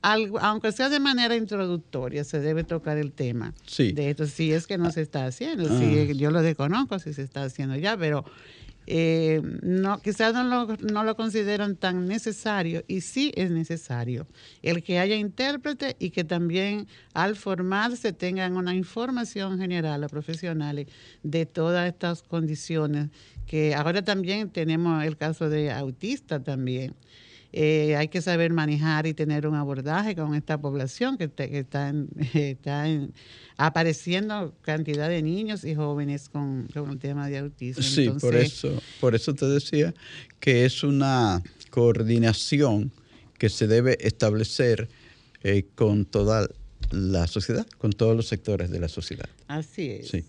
algo- 0.02 0.38
aunque 0.40 0.72
sea 0.72 0.88
de 0.88 1.00
manera 1.00 1.36
introductoria, 1.36 2.24
se 2.24 2.40
debe 2.40 2.64
tocar 2.64 2.96
el 2.98 3.12
tema 3.12 3.54
Sí. 3.66 3.92
de 3.92 4.10
esto, 4.10 4.26
si 4.26 4.52
es 4.52 4.66
que 4.66 4.78
no 4.78 4.90
se 4.90 5.02
está 5.02 5.26
haciendo, 5.26 5.66
Ah. 5.70 5.78
si 5.78 6.16
yo 6.16 6.30
lo 6.30 6.42
desconozco 6.42 6.98
si 6.98 7.12
se 7.12 7.22
está 7.22 7.42
haciendo 7.44 7.76
ya, 7.76 7.96
pero 7.96 8.24
eh, 8.92 9.40
no, 9.62 10.00
quizás 10.00 10.32
no 10.34 10.42
lo, 10.42 10.76
no 10.78 11.04
lo 11.04 11.14
consideran 11.14 11.76
tan 11.76 12.08
necesario 12.08 12.82
y 12.88 13.02
sí 13.02 13.30
es 13.36 13.50
necesario 13.52 14.26
el 14.62 14.82
que 14.82 14.98
haya 14.98 15.14
intérprete 15.14 15.94
y 16.00 16.10
que 16.10 16.24
también 16.24 16.88
al 17.14 17.36
formarse 17.36 18.12
tengan 18.12 18.56
una 18.56 18.74
información 18.74 19.58
general 19.60 20.02
a 20.02 20.08
profesionales 20.08 20.88
de 21.22 21.46
todas 21.46 21.86
estas 21.86 22.22
condiciones 22.22 23.10
que 23.46 23.74
ahora 23.76 24.02
también 24.02 24.48
tenemos 24.50 25.04
el 25.04 25.16
caso 25.16 25.48
de 25.50 25.70
autista 25.70 26.42
también. 26.42 26.94
Eh, 27.52 27.96
hay 27.96 28.06
que 28.08 28.22
saber 28.22 28.52
manejar 28.52 29.06
y 29.08 29.14
tener 29.14 29.46
un 29.46 29.56
abordaje 29.56 30.14
con 30.14 30.34
esta 30.36 30.60
población 30.60 31.18
que, 31.18 31.26
te- 31.28 31.50
que 31.50 31.58
está, 31.60 31.88
en- 31.88 32.08
está 32.34 32.88
en- 32.88 33.12
apareciendo 33.56 34.54
cantidad 34.62 35.08
de 35.08 35.20
niños 35.22 35.64
y 35.64 35.74
jóvenes 35.74 36.28
con, 36.28 36.68
con 36.72 36.90
el 36.90 36.98
tema 36.98 37.28
de 37.28 37.38
autismo. 37.38 37.82
Sí, 37.82 38.08
por 38.20 38.34
eso, 38.36 38.80
por 39.00 39.14
eso 39.14 39.34
te 39.34 39.46
decía 39.46 39.92
que 40.38 40.64
es 40.64 40.82
una 40.84 41.42
coordinación 41.70 42.90
que 43.38 43.48
se 43.48 43.66
debe 43.66 43.98
establecer 44.00 44.88
eh, 45.42 45.64
con 45.74 46.04
toda 46.04 46.48
la 46.90 47.26
sociedad, 47.26 47.66
con 47.78 47.92
todos 47.92 48.16
los 48.16 48.26
sectores 48.28 48.70
de 48.70 48.80
la 48.80 48.88
sociedad. 48.88 49.28
Así 49.48 49.90
es. 49.90 50.08
Sí. 50.08 50.24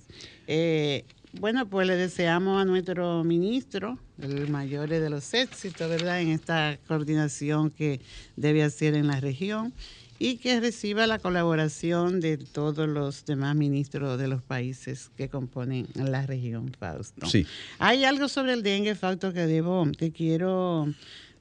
Eh, 0.47 1.05
bueno, 1.33 1.67
pues 1.67 1.87
le 1.87 1.95
deseamos 1.95 2.61
a 2.61 2.65
nuestro 2.65 3.23
ministro 3.23 3.97
el 4.21 4.49
mayor 4.49 4.89
de 4.89 5.09
los 5.09 5.33
éxitos, 5.33 5.89
¿verdad?, 5.89 6.21
en 6.21 6.29
esta 6.29 6.77
coordinación 6.87 7.69
que 7.71 8.01
debe 8.35 8.63
hacer 8.63 8.95
en 8.95 9.07
la 9.07 9.19
región 9.19 9.73
y 10.19 10.37
que 10.37 10.59
reciba 10.59 11.07
la 11.07 11.17
colaboración 11.17 12.19
de 12.19 12.37
todos 12.37 12.87
los 12.87 13.25
demás 13.25 13.55
ministros 13.55 14.19
de 14.19 14.27
los 14.27 14.43
países 14.43 15.09
que 15.17 15.29
componen 15.29 15.87
la 15.95 16.25
región, 16.27 16.71
Fausto. 16.77 17.25
Sí. 17.27 17.47
Hay 17.79 18.03
algo 18.05 18.27
sobre 18.27 18.53
el 18.53 18.61
dengue, 18.61 18.93
Fausto, 18.93 19.33
que 19.33 19.47
debo, 19.47 19.87
que 19.97 20.11
quiero 20.11 20.93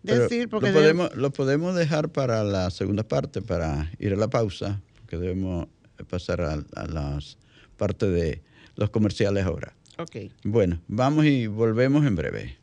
Pero 0.03 0.23
decir, 0.23 0.49
porque 0.49 0.73
lo, 0.73 0.81
debo- 0.81 0.83
podemos, 0.83 1.15
lo 1.17 1.31
podemos 1.31 1.75
dejar 1.75 2.09
para 2.09 2.43
la 2.43 2.71
segunda 2.71 3.03
parte, 3.03 3.43
para 3.43 3.91
ir 3.99 4.15
a 4.15 4.17
la 4.17 4.29
pausa, 4.29 4.81
porque 5.01 5.19
debemos 5.19 5.67
pasar 6.09 6.41
a, 6.41 6.55
a 6.75 6.87
las 6.87 7.37
partes 7.77 8.11
de 8.11 8.41
los 8.77 8.89
comerciales 8.89 9.45
ahora. 9.45 9.75
Ok. 10.01 10.17
Bueno, 10.45 10.81
vamos 10.89 11.27
y 11.27 11.47
volvemos 11.47 12.07
en 12.07 12.17
breve. 12.17 12.57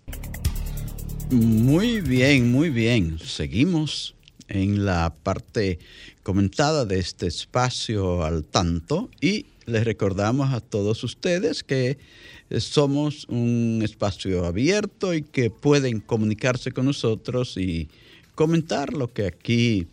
Muy 1.30 2.02
bien, 2.02 2.52
muy 2.52 2.71
bien. 2.71 3.19
Seguimos 3.19 4.15
en 4.47 4.86
la 4.86 5.13
parte 5.21 5.78
comentada 6.23 6.86
de 6.86 6.97
este 6.97 7.28
espacio 7.28 8.23
al 8.23 8.43
tanto 8.43 9.12
y 9.21 9.45
les 9.67 9.84
recordamos 9.84 10.52
a 10.52 10.62
todos 10.62 11.04
ustedes 11.04 11.63
que 11.63 12.00
eh, 12.50 12.60
somos 12.60 13.26
un 13.30 13.82
espacio 13.84 14.45
abierto 14.45 15.13
y 15.13 15.21
que 15.21 15.52
pueden 15.52 16.00
comunicarse 16.00 16.71
con 16.71 16.86
nosotros 16.86 17.56
y 17.58 17.88
comentar 18.34 18.93
lo 18.93 19.13
que 19.13 19.28
aquí 19.28 19.86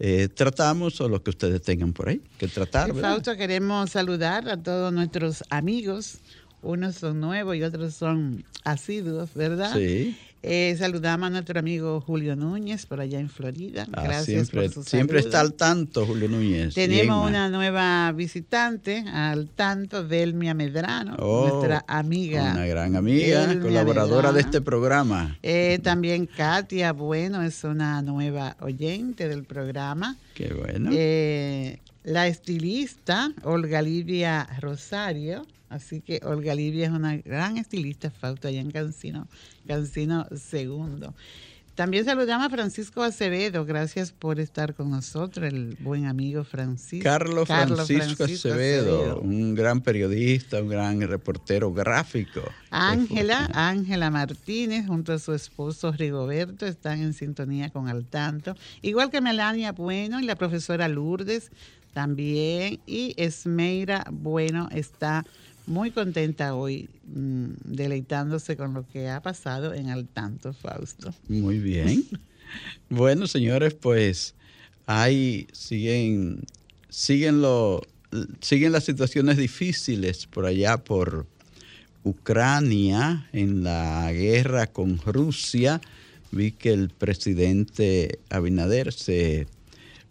eh, 0.00 0.28
tratamos 0.34 1.00
o 1.00 1.08
lo 1.08 1.22
que 1.22 1.30
ustedes 1.30 1.62
tengan 1.62 1.92
por 1.92 2.08
ahí 2.08 2.20
que 2.38 2.48
tratar. 2.48 2.92
Fausto, 2.94 3.36
queremos 3.36 3.90
saludar 3.90 4.48
a 4.48 4.56
todos 4.56 4.92
nuestros 4.92 5.44
amigos. 5.50 6.18
Unos 6.62 6.96
son 6.96 7.20
nuevos 7.20 7.56
y 7.56 7.62
otros 7.62 7.94
son 7.94 8.44
asiduos, 8.64 9.32
¿verdad? 9.34 9.74
Sí. 9.74 10.16
Eh, 10.42 10.76
saludamos 10.78 11.26
a 11.26 11.30
nuestro 11.30 11.58
amigo 11.58 12.00
Julio 12.00 12.36
Núñez 12.36 12.86
por 12.86 13.00
allá 13.00 13.18
en 13.18 13.28
Florida. 13.28 13.88
Ah, 13.92 14.04
Gracias 14.04 14.24
siempre, 14.48 14.70
por 14.70 14.72
su 14.72 14.88
siempre 14.88 15.18
está 15.18 15.40
al 15.40 15.54
tanto 15.54 16.06
Julio 16.06 16.28
Núñez. 16.28 16.74
Tenemos 16.74 17.28
una 17.28 17.48
nueva 17.48 18.12
visitante 18.12 19.04
al 19.12 19.48
tanto, 19.48 20.04
Delmia 20.04 20.54
Medrano, 20.54 21.16
Oh, 21.18 21.48
nuestra 21.48 21.84
amiga. 21.88 22.52
Una 22.52 22.66
gran 22.66 22.94
amiga, 22.94 23.48
Delmia 23.48 23.62
colaboradora 23.62 24.32
de 24.32 24.40
este 24.40 24.60
programa. 24.60 25.36
Eh, 25.42 25.80
también 25.82 26.26
Katia 26.26 26.92
Bueno 26.92 27.42
es 27.42 27.64
una 27.64 28.00
nueva 28.02 28.56
oyente 28.60 29.28
del 29.28 29.42
programa. 29.42 30.16
Qué 30.34 30.54
bueno. 30.54 30.90
Eh, 30.92 31.80
la 32.08 32.26
estilista 32.26 33.30
Olga 33.44 33.82
Livia 33.82 34.48
Rosario. 34.60 35.46
Así 35.68 36.00
que 36.00 36.20
Olga 36.24 36.54
Livia 36.54 36.86
es 36.86 36.92
una 36.92 37.18
gran 37.18 37.58
estilista, 37.58 38.10
Fausto, 38.10 38.48
allá 38.48 38.60
en 38.60 38.70
Cancino, 38.70 39.28
Cancino 39.66 40.26
Segundo. 40.34 41.14
También 41.78 42.04
saludamos 42.04 42.44
a 42.48 42.50
Francisco 42.50 43.04
Acevedo, 43.04 43.64
gracias 43.64 44.10
por 44.10 44.40
estar 44.40 44.74
con 44.74 44.90
nosotros, 44.90 45.46
el 45.46 45.76
buen 45.78 46.06
amigo 46.06 46.42
Francisco. 46.42 47.04
Carlos 47.04 47.46
Francisco, 47.46 48.24
Acevedo, 48.24 48.96
Acevedo. 48.96 49.20
un 49.20 49.54
gran 49.54 49.80
periodista, 49.80 50.60
un 50.60 50.70
gran 50.70 51.00
reportero 51.00 51.72
gráfico. 51.72 52.42
Ángela, 52.70 53.48
Ángela 53.54 54.10
Martínez 54.10 54.88
junto 54.88 55.12
a 55.12 55.20
su 55.20 55.32
esposo 55.34 55.92
Rigoberto 55.92 56.66
están 56.66 57.00
en 57.00 57.12
sintonía 57.12 57.70
con 57.70 57.86
Al 57.86 58.06
Tanto, 58.06 58.56
igual 58.82 59.12
que 59.12 59.20
Melania 59.20 59.70
Bueno 59.70 60.18
y 60.18 60.24
la 60.24 60.34
profesora 60.34 60.88
Lourdes 60.88 61.52
también, 61.92 62.80
y 62.86 63.14
Esmeira 63.16 64.04
Bueno 64.10 64.68
está 64.72 65.24
muy 65.68 65.90
contenta 65.90 66.54
hoy, 66.54 66.88
mm, 67.04 67.46
deleitándose 67.64 68.56
con 68.56 68.74
lo 68.74 68.88
que 68.88 69.08
ha 69.08 69.20
pasado 69.22 69.74
en 69.74 69.90
Al 69.90 70.08
Tanto, 70.08 70.52
Fausto. 70.52 71.14
Muy 71.28 71.58
bien. 71.58 72.04
bueno, 72.90 73.26
señores, 73.26 73.74
pues 73.74 74.34
ahí 74.86 75.46
siguen, 75.52 76.42
siguen, 76.88 77.42
lo, 77.42 77.82
siguen 78.40 78.72
las 78.72 78.84
situaciones 78.84 79.36
difíciles 79.36 80.26
por 80.26 80.46
allá 80.46 80.78
por 80.78 81.26
Ucrania, 82.02 83.28
en 83.32 83.62
la 83.62 84.10
guerra 84.12 84.66
con 84.66 84.98
Rusia. 84.98 85.80
Vi 86.30 86.52
que 86.52 86.72
el 86.72 86.88
presidente 86.88 88.20
Abinader 88.30 88.92
se, 88.92 89.46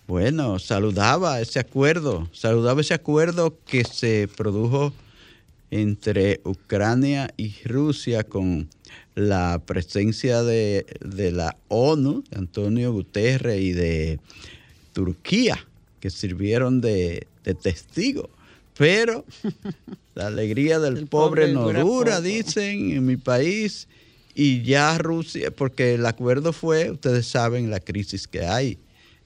bueno, 0.07 0.59
saludaba 0.59 1.41
ese 1.41 1.59
acuerdo, 1.59 2.29
saludaba 2.31 2.81
ese 2.81 2.93
acuerdo 2.93 3.57
que 3.65 3.83
se 3.83 4.27
produjo 4.35 4.93
entre 5.71 6.39
Ucrania 6.43 7.33
y 7.37 7.53
Rusia 7.65 8.23
con 8.23 8.69
la 9.15 9.61
presencia 9.65 10.43
de, 10.43 10.85
de 11.01 11.31
la 11.31 11.57
ONU, 11.67 12.23
de 12.29 12.37
Antonio 12.37 12.93
Guterres 12.93 13.61
y 13.61 13.73
de 13.73 14.19
Turquía, 14.93 15.57
que 15.99 16.09
sirvieron 16.09 16.81
de, 16.81 17.27
de 17.43 17.53
testigo. 17.53 18.29
Pero 18.77 19.25
la 20.15 20.27
alegría 20.27 20.79
del 20.79 20.97
El 20.97 21.07
pobre, 21.07 21.53
pobre 21.53 21.73
no 21.73 21.85
dura 21.85 22.21
dicen 22.21 22.91
en 22.91 23.05
mi 23.05 23.17
país. 23.17 23.87
Y 24.35 24.61
ya 24.61 24.97
Rusia, 24.99 25.49
porque 25.49 25.95
el 25.95 26.05
acuerdo 26.05 26.53
fue, 26.53 26.91
ustedes 26.91 27.25
saben, 27.25 27.71
la 27.71 27.79
crisis 27.79 28.27
que 28.27 28.45
hay, 28.45 28.77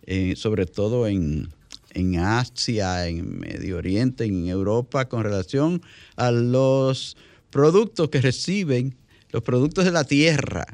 eh, 0.06 0.36
sobre 0.38 0.66
todo 0.66 1.06
en, 1.06 1.50
en 1.94 2.18
Asia, 2.18 3.08
en 3.08 3.40
Medio 3.40 3.78
Oriente, 3.78 4.26
en 4.26 4.48
Europa, 4.48 5.08
con 5.08 5.24
relación 5.24 5.82
a 6.16 6.32
los 6.32 7.18
productos 7.50 8.10
que 8.10 8.22
reciben, 8.22 8.96
los 9.32 9.44
productos 9.44 9.86
de 9.86 9.92
la 9.92 10.04
tierra 10.04 10.66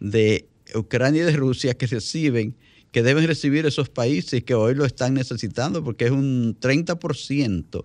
de 0.00 0.48
Ucrania 0.74 1.22
y 1.22 1.26
de 1.26 1.36
Rusia 1.36 1.74
que 1.74 1.86
reciben, 1.86 2.54
que 2.90 3.02
deben 3.02 3.26
recibir 3.26 3.66
esos 3.66 3.88
países 3.88 4.44
que 4.44 4.54
hoy 4.54 4.74
lo 4.74 4.84
están 4.84 5.14
necesitando, 5.14 5.84
porque 5.84 6.06
es 6.06 6.10
un 6.10 6.58
30% 6.58 7.84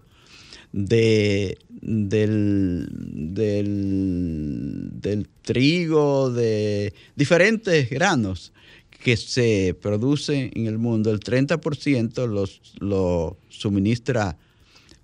de, 0.71 1.57
del, 1.69 2.87
del, 2.89 4.89
del 4.93 5.27
trigo, 5.43 6.31
de 6.31 6.93
diferentes 7.15 7.89
granos 7.89 8.53
que 9.03 9.17
se 9.17 9.75
producen 9.81 10.49
en 10.55 10.65
el 10.65 10.77
mundo, 10.77 11.11
el 11.11 11.19
30% 11.19 12.25
los, 12.27 12.61
lo 12.79 13.37
suministra 13.49 14.37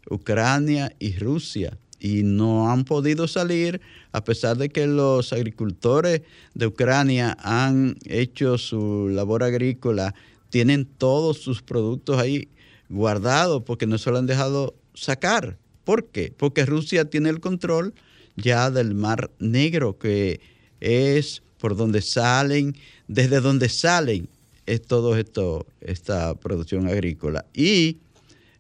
Ucrania 0.10 0.96
y 1.00 1.18
Rusia 1.18 1.78
y 2.00 2.24
no 2.24 2.72
han 2.72 2.86
podido 2.86 3.28
salir 3.28 3.82
a 4.14 4.24
pesar 4.24 4.58
de 4.58 4.70
que 4.70 4.88
los 4.88 5.34
agricultores 5.34 6.22
de 6.54 6.68
Ucrania 6.68 7.38
han 7.42 7.98
hecho 8.06 8.58
su 8.58 9.10
labor 9.10 9.44
agrícola, 9.44 10.16
tienen 10.50 10.86
todos 10.86 11.40
sus 11.40 11.62
productos 11.62 12.18
ahí 12.20 12.48
guardados 12.88 13.64
porque 13.66 13.86
no 13.86 13.98
se 13.98 14.12
lo 14.12 14.18
han 14.18 14.28
dejado 14.28 14.76
sacar. 14.94 15.58
¿Por 15.84 16.06
qué? 16.06 16.34
Porque 16.36 16.66
Rusia 16.66 17.10
tiene 17.10 17.30
el 17.30 17.42
control 17.42 17.94
ya 18.38 18.72
del 18.72 18.96
Mar 18.96 19.30
Negro, 19.40 20.00
que 20.00 20.40
es 20.80 21.44
por 21.60 21.76
donde 21.76 22.02
salen, 22.02 22.76
desde 23.08 23.42
donde 23.42 23.70
salen 23.70 24.30
es 24.66 24.84
todo 24.84 25.18
esto, 25.18 25.66
esta 25.82 26.36
producción 26.36 26.88
agrícola. 26.88 27.46
Y 27.54 27.98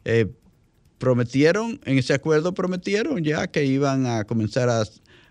eh, 0.06 0.28
prometieron, 0.98 1.80
en 1.86 1.98
ese 2.00 2.14
acuerdo 2.14 2.54
prometieron 2.54 3.24
ya 3.24 3.48
que 3.48 3.66
iban 3.66 4.08
a 4.08 4.24
comenzar 4.24 4.70
a, 4.70 4.84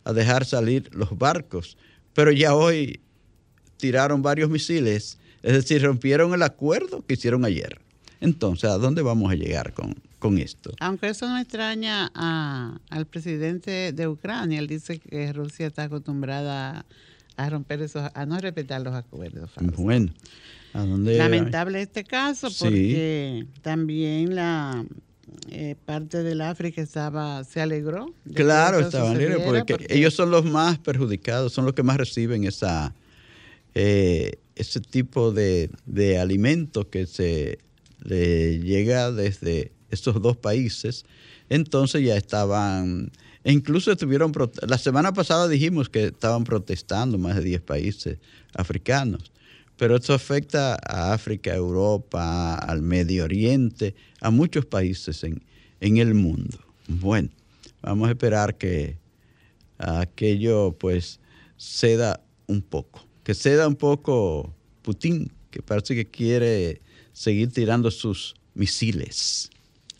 a 0.04 0.12
dejar 0.12 0.44
salir 0.44 0.88
los 0.94 1.16
barcos, 1.18 1.76
pero 2.14 2.30
ya 2.30 2.54
hoy 2.54 3.00
tiraron 3.76 4.22
varios 4.22 4.50
misiles, 4.50 5.18
es 5.42 5.52
decir, 5.52 5.82
rompieron 5.82 6.32
el 6.34 6.42
acuerdo 6.42 7.04
que 7.04 7.14
hicieron 7.14 7.44
ayer. 7.44 7.80
Entonces, 8.20 8.70
¿a 8.70 8.78
dónde 8.78 9.02
vamos 9.02 9.30
a 9.30 9.34
llegar 9.34 9.72
con, 9.72 9.94
con 10.18 10.38
esto? 10.38 10.72
Aunque 10.80 11.08
eso 11.08 11.28
no 11.28 11.38
extraña 11.38 12.10
a, 12.14 12.78
al 12.90 13.06
presidente 13.06 13.92
de 13.92 14.08
Ucrania, 14.08 14.58
él 14.58 14.66
dice 14.66 14.98
que 14.98 15.32
Rusia 15.32 15.66
está 15.66 15.84
acostumbrada 15.84 16.84
a 17.38 17.48
romper 17.48 17.80
esos, 17.80 18.10
a 18.12 18.26
no 18.26 18.38
respetar 18.38 18.82
los 18.82 18.94
acuerdos. 18.94 19.50
Fausto. 19.52 19.80
Bueno, 19.80 20.12
¿a 20.74 20.84
dónde? 20.84 21.16
Lamentable 21.16 21.80
este 21.80 22.04
caso 22.04 22.50
Sí. 22.50 22.56
porque 22.64 23.46
también 23.62 24.34
la 24.34 24.84
eh, 25.50 25.76
parte 25.84 26.22
del 26.22 26.40
África 26.40 26.82
estaba 26.82 27.44
se 27.44 27.60
alegró. 27.60 28.12
Claro, 28.34 28.80
estaban 28.80 29.16
porque, 29.44 29.86
ellos 29.88 30.14
son 30.14 30.30
los 30.30 30.44
más 30.44 30.78
perjudicados, 30.78 31.52
son 31.52 31.64
los 31.64 31.74
que 31.74 31.82
más 31.82 31.96
reciben 31.96 32.44
esa 32.44 32.94
eh, 33.74 34.38
ese 34.56 34.80
tipo 34.80 35.30
de, 35.30 35.70
de 35.86 36.18
alimentos 36.18 36.86
que 36.86 37.06
se 37.06 37.58
le 38.02 38.58
llega 38.58 39.12
desde 39.12 39.70
estos 39.90 40.20
dos 40.20 40.36
países. 40.36 41.04
Entonces 41.48 42.02
ya 42.02 42.16
estaban, 42.16 43.12
e 43.44 43.52
incluso 43.52 43.92
estuvieron, 43.92 44.32
la 44.66 44.78
semana 44.78 45.12
pasada 45.12 45.48
dijimos 45.48 45.88
que 45.88 46.06
estaban 46.06 46.44
protestando 46.44 47.18
más 47.18 47.36
de 47.36 47.42
10 47.42 47.62
países 47.62 48.18
africanos. 48.54 49.32
Pero 49.76 49.96
esto 49.96 50.12
afecta 50.12 50.74
a 50.74 51.12
África, 51.12 51.52
a 51.52 51.56
Europa, 51.56 52.56
al 52.56 52.82
Medio 52.82 53.24
Oriente, 53.24 53.94
a 54.20 54.30
muchos 54.30 54.66
países 54.66 55.22
en, 55.22 55.40
en 55.80 55.98
el 55.98 56.14
mundo. 56.14 56.58
Bueno, 56.88 57.28
vamos 57.80 58.08
a 58.08 58.10
esperar 58.10 58.56
que 58.58 58.98
aquello 59.78 60.72
pues 60.72 61.20
ceda 61.56 62.20
un 62.48 62.60
poco. 62.60 63.06
Que 63.22 63.34
ceda 63.34 63.68
un 63.68 63.76
poco 63.76 64.52
Putin, 64.82 65.30
que 65.50 65.62
parece 65.62 65.94
que 65.94 66.06
quiere 66.06 66.80
seguir 67.12 67.52
tirando 67.52 67.90
sus 67.90 68.34
misiles. 68.54 69.50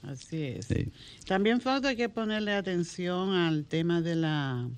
Así 0.02 0.42
es. 0.44 0.66
Sí. 0.66 0.88
También 1.26 1.60
falta 1.60 1.94
que 1.96 2.08
ponerle 2.08 2.52
atención 2.52 3.34
al 3.34 3.64
tema 3.64 4.00
de 4.00 4.14
la 4.14 4.68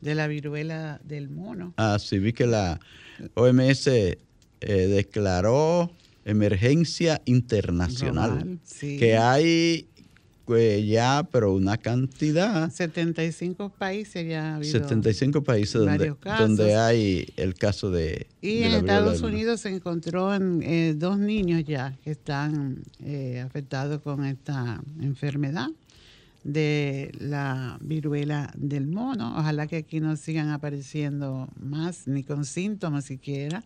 de 0.00 0.14
la 0.16 0.26
viruela 0.26 1.00
del 1.04 1.28
mono. 1.30 1.74
Ah, 1.76 1.98
sí, 1.98 2.18
vi 2.18 2.32
que 2.32 2.46
la 2.46 2.80
OMS 3.34 3.86
eh, 3.86 4.18
declaró 4.60 5.92
emergencia 6.24 7.22
internacional. 7.24 8.58
Sí. 8.64 8.98
Que 8.98 9.16
hay 9.16 9.88
pues, 10.52 10.86
ya, 10.86 11.26
pero 11.32 11.54
una 11.54 11.78
cantidad, 11.78 12.70
75 12.70 13.70
países 13.70 14.28
ya 14.28 14.52
ha 14.52 14.56
habido. 14.56 14.70
75 14.70 15.42
países 15.42 15.80
donde, 15.80 16.14
casos. 16.20 16.46
donde 16.46 16.76
hay 16.76 17.32
el 17.38 17.54
caso 17.54 17.90
de... 17.90 18.26
Y 18.42 18.58
de 18.58 18.66
en 18.66 18.72
Estados. 18.74 19.22
Unidos 19.22 19.60
se 19.62 19.70
encontró 19.70 20.34
en, 20.34 20.62
eh, 20.62 20.92
dos 20.94 21.18
niños 21.18 21.64
ya 21.64 21.96
que 22.04 22.10
están 22.10 22.82
eh, 23.02 23.42
afectados 23.42 24.02
con 24.02 24.26
esta 24.26 24.82
enfermedad 25.00 25.70
de 26.44 27.12
la 27.18 27.78
viruela 27.80 28.52
del 28.54 28.88
mono. 28.88 29.34
Ojalá 29.38 29.66
que 29.66 29.76
aquí 29.76 30.00
no 30.00 30.16
sigan 30.16 30.50
apareciendo 30.50 31.48
más, 31.58 32.06
ni 32.06 32.24
con 32.24 32.44
síntomas 32.44 33.06
siquiera, 33.06 33.64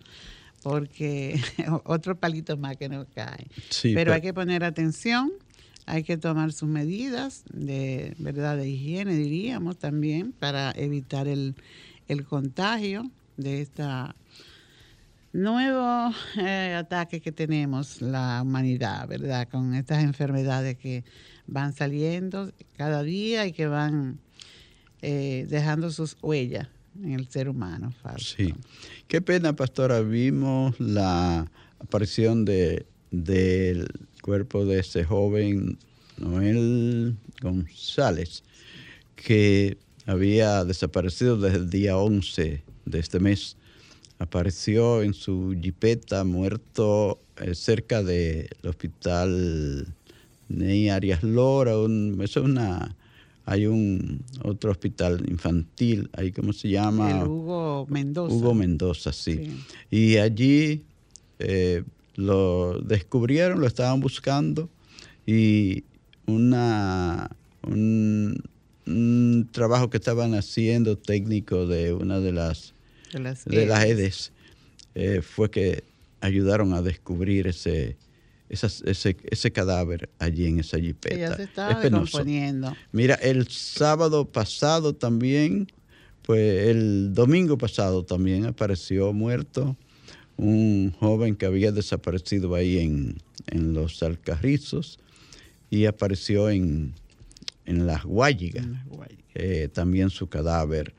porque 0.62 1.40
otro 1.84 2.16
palito 2.16 2.56
más 2.56 2.76
que 2.76 2.88
nos 2.88 3.08
cae. 3.12 3.48
Sí, 3.70 3.92
pero 3.92 4.12
hay 4.12 4.20
que 4.20 4.32
poner 4.32 4.62
atención, 4.62 5.32
hay 5.86 6.02
que 6.02 6.16
tomar 6.16 6.52
sus 6.52 6.68
medidas 6.68 7.44
de 7.52 8.14
verdad 8.18 8.56
de 8.56 8.68
higiene, 8.68 9.14
diríamos 9.14 9.78
también, 9.78 10.32
para 10.32 10.72
evitar 10.72 11.28
el, 11.28 11.54
el 12.08 12.24
contagio 12.24 13.10
de 13.36 13.62
esta 13.62 14.14
nuevo 15.32 16.12
eh, 16.38 16.74
ataque 16.74 17.20
que 17.20 17.30
tenemos 17.30 18.00
la 18.00 18.40
humanidad, 18.42 19.06
¿verdad? 19.06 19.48
Con 19.48 19.74
estas 19.74 20.02
enfermedades 20.02 20.76
que 20.76 21.04
van 21.46 21.72
saliendo 21.74 22.52
cada 22.76 23.02
día 23.02 23.46
y 23.46 23.52
que 23.52 23.66
van 23.66 24.18
eh, 25.02 25.46
dejando 25.48 25.90
sus 25.90 26.16
huellas 26.22 26.68
en 27.02 27.12
el 27.12 27.28
ser 27.28 27.48
humano. 27.48 27.92
Sí. 28.18 28.54
Qué 29.06 29.20
pena, 29.20 29.54
pastora. 29.54 30.00
Vimos 30.00 30.80
la 30.80 31.50
aparición 31.78 32.44
de, 32.44 32.86
del 33.10 33.86
cuerpo 34.26 34.66
de 34.66 34.80
ese 34.80 35.04
joven 35.04 35.78
Noel 36.18 37.14
González, 37.40 38.42
que 39.14 39.78
había 40.04 40.64
desaparecido 40.64 41.36
desde 41.38 41.58
el 41.58 41.70
día 41.70 41.96
11 41.96 42.62
de 42.84 42.98
este 42.98 43.20
mes. 43.20 43.56
Apareció 44.18 45.02
en 45.02 45.14
su 45.14 45.54
jipeta 45.62 46.24
muerto 46.24 47.20
eh, 47.40 47.54
cerca 47.54 48.02
del 48.02 48.48
hospital 48.66 49.86
Ney 50.48 50.88
Arias 50.88 51.22
Lora. 51.22 51.78
un- 51.78 52.18
eso 52.22 52.40
es 52.40 52.46
una... 52.46 52.94
Hay 53.48 53.66
un 53.68 54.24
otro 54.42 54.72
hospital 54.72 55.24
infantil, 55.30 56.10
ahí 56.14 56.32
cómo 56.32 56.52
se 56.52 56.68
llama. 56.68 57.20
El 57.22 57.28
Hugo 57.28 57.86
Mendoza. 57.88 58.34
Hugo 58.34 58.54
Mendoza, 58.54 59.12
sí. 59.12 59.36
Sí. 59.36 59.56
Y 59.88 60.16
allí 60.16 60.82
eh, 61.38 61.84
lo 62.16 62.78
descubrieron, 62.80 63.60
lo 63.60 63.66
estaban 63.66 64.00
buscando 64.00 64.68
y 65.26 65.84
una, 66.26 67.30
un, 67.62 68.42
un 68.86 69.48
trabajo 69.52 69.90
que 69.90 69.96
estaban 69.98 70.34
haciendo 70.34 70.96
técnico 70.96 71.66
de 71.66 71.92
una 71.92 72.20
de 72.20 72.32
las, 72.32 72.74
de 73.12 73.20
las, 73.20 73.44
de 73.44 73.66
las 73.66 73.84
EDES. 73.84 74.32
Eh, 74.94 75.20
fue 75.22 75.50
que 75.50 75.84
ayudaron 76.20 76.72
a 76.72 76.82
descubrir 76.82 77.46
ese, 77.46 77.96
ese, 78.48 79.16
ese 79.30 79.52
cadáver 79.52 80.08
allí 80.18 80.46
en 80.46 80.60
esa 80.60 80.78
jipeta. 80.78 81.16
ya 81.16 81.36
se 81.36 81.42
Es 81.42 81.48
estaba 81.50 81.80
penoso. 81.80 82.04
descomponiendo. 82.04 82.74
Mira, 82.92 83.14
el 83.16 83.46
sábado 83.48 84.24
pasado 84.24 84.94
también, 84.94 85.68
pues 86.22 86.68
el 86.68 87.12
domingo 87.12 87.58
pasado 87.58 88.04
también 88.04 88.46
apareció 88.46 89.12
muerto 89.12 89.76
un 90.36 90.92
joven 90.98 91.34
que 91.36 91.46
había 91.46 91.72
desaparecido 91.72 92.54
ahí 92.54 92.78
en, 92.78 93.16
en 93.46 93.72
los 93.74 94.02
Alcarrizos 94.02 94.98
y 95.70 95.86
apareció 95.86 96.50
en, 96.50 96.92
en 97.64 97.86
las 97.86 98.04
Guayigas, 98.04 98.66
eh, 99.34 99.68
también 99.72 100.10
su 100.10 100.28
cadáver. 100.28 100.92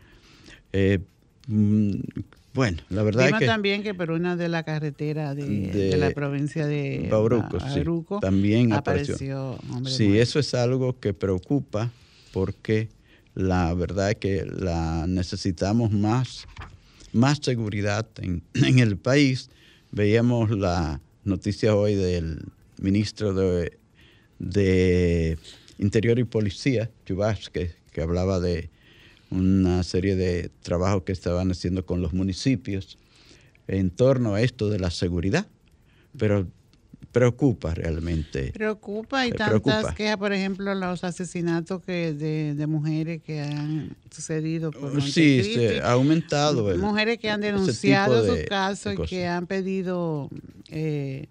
Eh, 0.74 1.00
mm, 1.48 1.92
bueno, 2.54 2.78
la 2.90 3.04
verdad 3.04 3.30
es 3.30 3.36
que 3.36 3.46
también 3.46 3.84
que 3.84 3.94
por 3.94 4.10
una 4.10 4.36
de 4.36 4.50
la 4.50 4.64
carretera 4.64 5.36
de, 5.36 5.46
De 5.46 5.90
de 5.90 5.98
la 5.98 6.10
provincia 6.12 6.66
de 6.66 7.08
Bauruco, 7.10 7.60
sí, 7.60 7.66
Bauruco, 7.76 8.20
también 8.20 8.74
apareció. 8.74 9.14
apareció 9.14 9.60
hombre 9.76 9.92
Sí, 9.94 10.04
muerto. 10.08 10.24
eso 10.24 10.40
es 10.40 10.54
algo 10.56 11.00
que 11.00 11.14
preocupa 11.14 11.92
porque 12.34 12.90
la 13.36 13.72
verdad 13.76 14.10
es 14.12 14.16
que 14.18 14.44
la 14.46 15.06
necesitamos 15.08 15.92
más, 15.92 16.48
más 17.18 17.40
seguridad 17.42 18.08
en, 18.22 18.80
el 18.80 18.98
país. 18.98 19.50
Veíamos 19.92 20.52
la 20.52 21.02
noticia 21.24 21.76
hoy 21.76 21.96
del, 21.96 22.40
ministro 22.80 23.34
de, 23.34 23.78
Interior 25.80 26.20
y 26.20 26.24
Policía, 26.24 26.90
Chubas, 27.06 27.50
que, 27.50 27.72
que 27.92 28.02
hablaba 28.02 28.40
de 28.40 28.70
una 29.30 29.84
serie 29.84 30.16
de 30.16 30.50
trabajos 30.62 31.04
que 31.04 31.12
estaban 31.12 31.52
haciendo 31.52 31.86
con 31.86 32.02
los 32.02 32.14
municipios 32.14 32.98
en 33.68 33.90
torno 33.90 34.34
a 34.34 34.42
esto 34.42 34.70
de 34.70 34.80
la 34.80 34.90
seguridad. 34.90 35.48
Pero 36.18 36.48
preocupa 37.12 37.74
realmente. 37.74 38.52
Preocupa 38.54 39.26
y 39.26 39.32
tantas 39.32 39.94
quejas, 39.96 40.18
por 40.18 40.34
ejemplo, 40.34 40.76
los 40.76 41.04
asesinatos 41.04 41.82
que 41.84 42.14
de, 42.14 42.68
mujeres 42.68 43.22
que 43.24 43.42
han 43.42 43.96
sucedido 44.12 44.72
por 44.72 45.02
Sí, 45.02 45.44
se 45.44 45.82
ha 45.82 45.94
aumentado. 45.94 46.78
mujeres 46.78 47.18
que 47.18 47.30
han 47.30 47.42
denunciado 47.42 48.26
sus 48.26 48.44
casos 48.46 48.94
y 48.94 48.98
que 49.08 49.26
han 49.26 49.48
pedido 49.48 50.30
eh, 50.70 51.28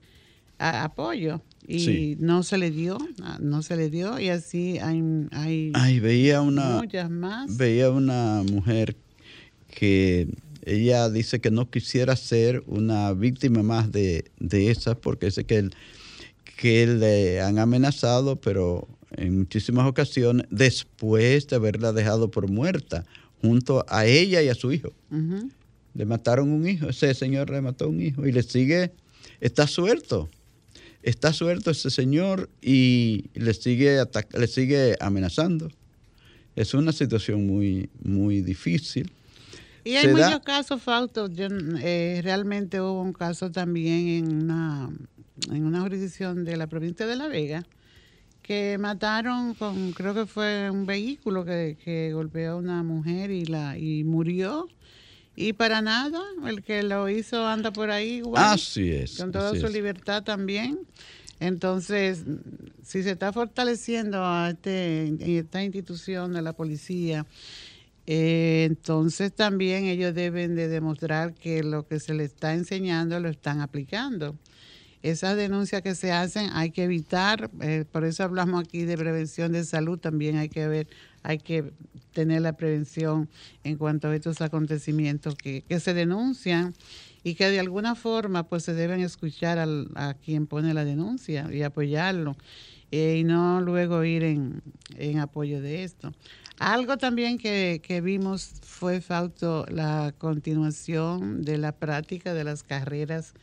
apoyo 0.59 1.41
y 1.69 2.17
no 2.21 2.43
se 2.43 2.59
le 2.59 2.71
dio, 2.71 2.99
no 3.41 3.63
se 3.63 3.77
le 3.77 3.91
dio 3.91 4.19
y 4.19 4.29
así 4.29 4.79
hay, 4.79 5.71
hay 5.75 6.01
veía 6.01 6.41
una, 6.41 6.79
muchas 6.79 7.11
más. 7.11 7.57
Veía 7.57 7.91
una 7.91 8.43
mujer 8.51 8.97
que 9.69 10.29
ella 10.67 11.09
dice 11.09 11.41
que 11.41 11.53
no 11.53 11.71
quisiera 11.71 12.17
ser 12.17 12.63
una 12.67 13.13
víctima 13.13 13.63
más 13.63 13.93
de, 13.93 14.25
esas 14.51 14.97
porque 14.97 15.31
sé 15.31 15.45
que, 15.45 15.71
que 16.57 16.87
le 16.89 17.41
han 17.41 17.61
amenazado, 17.61 18.35
pero 18.37 18.89
en 19.13 19.39
muchísimas 19.39 19.87
ocasiones, 19.87 20.45
después 20.51 21.47
de 21.47 21.57
haberla 21.57 21.93
dejado 21.93 22.33
por 22.33 22.51
muerta, 22.51 23.07
junto 23.41 23.87
a 23.89 24.07
ella 24.07 24.43
y 24.43 24.49
a 24.49 24.57
su 24.57 24.73
hijo. 24.73 24.93
Le 25.95 26.05
mataron 26.05 26.51
un 26.51 26.69
hijo, 26.69 26.89
ese 26.89 27.15
señor 27.15 27.49
le 27.49 27.61
mató 27.61 27.89
un 27.89 28.03
hijo 28.03 28.27
y 28.27 28.33
le 28.33 28.43
sigue, 28.43 28.91
está 29.41 29.69
suelto. 29.69 30.29
Está 31.05 31.33
suelto 31.33 31.71
ese 31.71 31.91
señor 31.91 32.51
y 32.61 33.27
le 33.35 33.55
sigue, 33.55 34.03
le 34.37 34.47
sigue 34.49 34.97
amenazando. 34.99 35.71
Es 36.57 36.75
una 36.75 36.91
situación 36.91 37.47
muy, 37.47 37.89
muy 38.03 38.41
difícil. 38.41 39.13
Y 39.87 39.97
hay 39.97 40.09
muchos 40.09 40.41
casos, 40.41 40.83
Fausto. 40.83 41.31
Eh, 41.39 42.21
realmente 42.25 42.81
hubo 42.81 43.01
un 43.01 43.13
caso 43.13 43.53
también 43.53 44.09
en 44.09 44.43
una, 44.43 44.91
en 45.51 45.65
una 45.65 45.81
jurisdicción 45.81 46.45
de 46.45 46.57
la 46.57 46.67
provincia 46.67 47.07
de 47.07 47.15
La 47.15 47.29
Vega 47.29 47.65
que 48.43 48.79
mataron 48.79 49.55
con, 49.55 49.93
creo 49.93 50.15
que 50.15 50.27
fue 50.27 50.71
un 50.71 50.87
vehículo 50.87 51.45
que, 51.45 52.11
golpeó 52.13 52.53
a 52.53 52.57
una 52.57 52.83
mujer 52.83 53.31
y 53.31 53.45
la 53.45 53.77
y 53.77 54.05
murió. 54.05 54.69
Y 55.35 55.53
para 55.53 55.83
nada, 55.83 56.21
el 56.47 56.63
que 56.63 56.83
lo 56.83 57.09
hizo 57.09 57.47
anda 57.47 57.73
por 57.73 57.91
ahí 57.91 58.19
igual. 58.19 58.55
Así 58.55 58.91
es. 58.91 59.19
Con 59.19 59.33
toda 59.33 59.55
su 59.55 59.69
libertad 59.69 60.23
también. 60.23 60.81
Entonces, 61.41 62.25
si 62.83 63.03
se 63.03 63.11
está 63.11 63.33
fortaleciendo 63.33 64.25
a 64.25 64.51
este, 64.51 65.39
esta 65.39 65.63
institución 65.63 66.33
de 66.33 66.43
la 66.43 66.55
policía, 66.55 67.27
eh, 68.07 68.65
entonces 68.65 69.35
también 69.35 69.87
ellos 69.87 70.15
deben 70.15 70.55
de 70.55 70.69
demostrar 70.69 71.35
que 71.35 71.63
lo 71.63 71.87
que 71.87 71.99
se 71.99 72.15
les 72.15 72.33
está 72.33 72.55
enseñando 72.55 73.19
lo 73.19 73.29
están 73.29 73.61
aplicando. 73.61 74.37
Esas 75.03 75.37
denuncias 75.37 75.83
que 75.83 75.95
se 75.95 76.13
hacen 76.13 76.51
hay 76.53 76.71
que 76.71 76.85
evitar, 76.85 77.51
eh, 77.61 77.85
por 77.91 78.05
eso 78.05 78.25
hablamos 78.25 78.65
aquí 78.65 78.85
de 78.85 78.97
prevención 78.97 79.53
de 79.53 79.65
salud, 79.65 79.99
también 79.99 80.37
hay 80.37 80.49
que 80.49 80.67
ver, 80.67 80.89
hay 81.23 81.39
que 81.39 81.73
tener 82.13 82.43
la 82.43 82.55
prevención 82.55 83.29
en 83.63 83.77
cuanto 83.77 84.09
a 84.09 84.17
estos 84.17 84.41
acontecimientos 84.41 85.35
que, 85.35 85.65
se 85.79 85.95
denuncian 85.95 86.75
y 87.23 87.35
que 87.35 87.51
de 87.51 87.61
alguna 87.61 87.95
forma 87.95 88.49
pues 88.49 88.65
se 88.65 88.75
deben 88.75 89.01
escuchar 89.01 89.59
a 89.59 90.15
quien 90.15 90.47
pone 90.47 90.75
la 90.75 90.85
denuncia 90.85 91.49
y 91.53 91.63
apoyarlo 91.63 92.37
eh, 92.91 93.19
y 93.19 93.25
no 93.25 93.61
luego 93.61 94.05
ir 94.05 94.23
en, 94.23 94.63
en 94.97 95.19
apoyo 95.19 95.61
de 95.61 95.85
esto. 95.85 96.13
Algo 96.59 96.97
también 96.97 97.37
que, 97.37 98.01
vimos 98.03 98.51
fue, 98.63 99.01
Fausto, 99.01 99.67
la 99.69 100.15
continuación 100.17 101.43
de 101.43 101.59
la 101.59 101.73
práctica 101.73 102.33
de 102.33 102.45
las 102.45 102.63
carreras, 102.63 103.35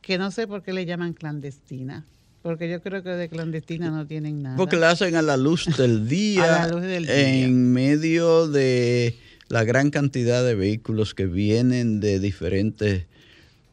que 0.00 0.16
no 0.16 0.30
sé 0.30 0.46
por 0.46 0.62
qué 0.62 0.72
le 0.72 0.86
llaman 0.86 1.12
clandestina. 1.12 2.06
Porque 2.40 2.70
yo 2.70 2.80
creo 2.80 3.02
que 3.02 3.10
de 3.10 3.28
clandestina 3.28 3.90
no 3.90 4.06
tienen 4.06 4.42
nada. 4.42 4.56
Porque 4.56 4.76
la 4.76 4.90
hacen 4.90 5.16
a 5.16 5.22
la 5.22 5.36
luz 5.36 5.66
del 5.76 6.08
día, 6.08 6.62
a 6.62 6.66
la 6.66 6.72
luz 6.72 6.82
del 6.82 7.04
día. 7.04 7.44
en 7.44 7.72
medio 7.72 8.48
de 8.48 9.18
la 9.48 9.64
gran 9.64 9.90
cantidad 9.90 10.42
de 10.42 10.54
vehículos 10.54 11.14
que 11.14 11.26
vienen 11.26 12.00
de 12.00 12.18
diferentes 12.18 13.06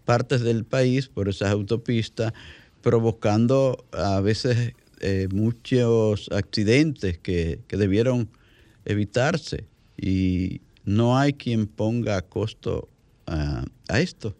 partes 0.03 0.41
del 0.41 0.65
país 0.65 1.07
por 1.07 1.29
esas 1.29 1.51
autopistas, 1.51 2.33
provocando 2.81 3.85
a 3.93 4.19
veces 4.19 4.73
eh, 5.07 5.27
muchos 5.31 6.31
accidentes 6.31 7.19
que, 7.19 7.59
que 7.67 7.77
debieron 7.77 8.27
evitarse 8.85 9.65
y 9.95 10.61
no 10.83 11.15
hay 11.15 11.33
quien 11.33 11.67
ponga 11.67 12.19
costo 12.23 12.89
a, 13.27 13.65
esto. 13.99 14.35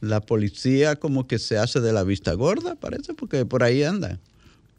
La 0.00 0.22
policía 0.22 0.96
como 0.96 1.26
que 1.26 1.38
se 1.38 1.58
hace 1.58 1.82
de 1.82 1.92
la 1.92 2.04
vista 2.04 2.32
gorda, 2.32 2.74
parece, 2.74 3.12
porque 3.12 3.44
por 3.44 3.62
ahí 3.62 3.82
andan, 3.82 4.18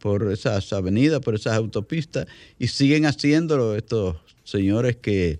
por 0.00 0.32
esas 0.32 0.72
avenidas, 0.72 1.20
por 1.20 1.36
esas 1.36 1.56
autopistas, 1.56 2.26
y 2.58 2.66
siguen 2.66 3.06
haciéndolo 3.06 3.76
estos 3.76 4.16
señores 4.42 4.96
que 4.96 5.38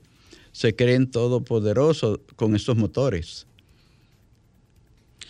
se 0.53 0.77
creen 0.77 1.11
todopoderosos 1.11 2.20
con 2.37 2.55
esos 2.55 2.77
motores. 2.77 3.49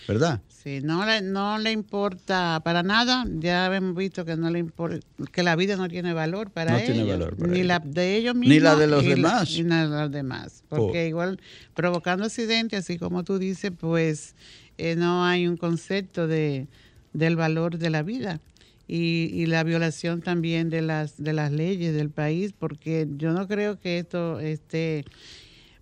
¿Verdad? 0.06 0.42
Sí, 0.66 0.80
no 0.82 1.06
le, 1.06 1.22
no 1.22 1.58
le 1.58 1.70
importa 1.70 2.60
para 2.64 2.82
nada. 2.82 3.24
Ya 3.38 3.72
hemos 3.72 3.94
visto 3.94 4.24
que 4.24 4.34
no 4.34 4.50
le 4.50 4.58
importa, 4.58 4.98
que 5.30 5.44
la 5.44 5.54
vida 5.54 5.76
no 5.76 5.86
tiene 5.86 6.12
valor 6.12 6.50
para 6.50 6.72
no 6.72 6.78
Tiene 6.84 7.04
valor 7.04 7.38
ni 7.38 7.62
la 7.62 7.78
de 7.78 8.16
ellos 8.16 8.34
mismos. 8.34 8.52
Ni 8.52 8.58
la 8.58 8.74
de 8.74 8.88
los 8.88 9.04
demás. 9.04 9.52
ni 9.52 9.62
la 9.62 9.88
de 9.88 10.00
los 10.02 10.10
demás. 10.10 10.64
Porque 10.68 11.06
igual 11.06 11.38
provocando 11.72 12.24
accidentes, 12.24 12.80
así 12.80 12.98
como 12.98 13.22
tú 13.22 13.38
dices, 13.38 13.70
pues 13.78 14.34
eh, 14.76 14.96
no 14.96 15.24
hay 15.24 15.46
un 15.46 15.56
concepto 15.56 16.26
de, 16.26 16.66
del 17.12 17.36
valor 17.36 17.78
de 17.78 17.90
la 17.90 18.02
vida. 18.02 18.40
Y, 18.88 19.30
y, 19.34 19.46
la 19.46 19.62
violación 19.62 20.20
también 20.20 20.68
de 20.68 20.82
las 20.82 21.22
de 21.22 21.32
las 21.32 21.52
leyes 21.52 21.94
del 21.94 22.10
país, 22.10 22.52
porque 22.58 23.06
yo 23.16 23.32
no 23.32 23.46
creo 23.46 23.78
que 23.78 24.00
esto 24.00 24.40
esté 24.40 25.04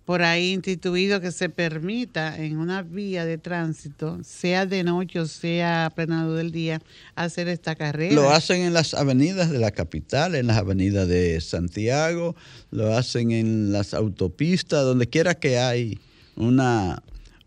por 0.05 0.21
ahí 0.21 0.53
instituido 0.53 1.19
que 1.19 1.31
se 1.31 1.49
permita 1.49 2.37
en 2.37 2.57
una 2.57 2.83
vía 2.83 3.25
de 3.25 3.39
tránsito, 3.39 4.19
sea 4.23 4.67
de 4.67 4.83
noche 4.83 5.19
o 5.19 5.25
sea 5.25 5.91
plenado 5.95 6.35
del 6.35 6.51
día, 6.51 6.79
hacer 7.15 7.47
esta 7.47 7.75
carrera. 7.75 8.13
Lo 8.13 8.29
hacen 8.29 8.61
en 8.61 8.73
las 8.73 8.93
avenidas 8.93 9.49
de 9.49 9.57
la 9.57 9.71
capital, 9.71 10.35
en 10.35 10.47
las 10.47 10.57
avenidas 10.57 11.07
de 11.07 11.41
Santiago, 11.41 12.35
lo 12.69 12.95
hacen 12.95 13.31
en 13.31 13.71
las 13.71 13.95
autopistas, 13.95 14.83
donde 14.83 15.07
quiera 15.07 15.33
que 15.33 15.57
hay 15.57 15.99
una, 16.35 17.01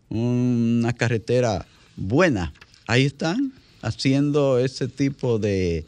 una 0.09 0.91
carretera 0.91 1.65
buena. 1.95 2.53
Ahí 2.87 3.05
están 3.05 3.53
haciendo 3.81 4.59
ese 4.59 4.89
tipo 4.89 5.39
de, 5.39 5.85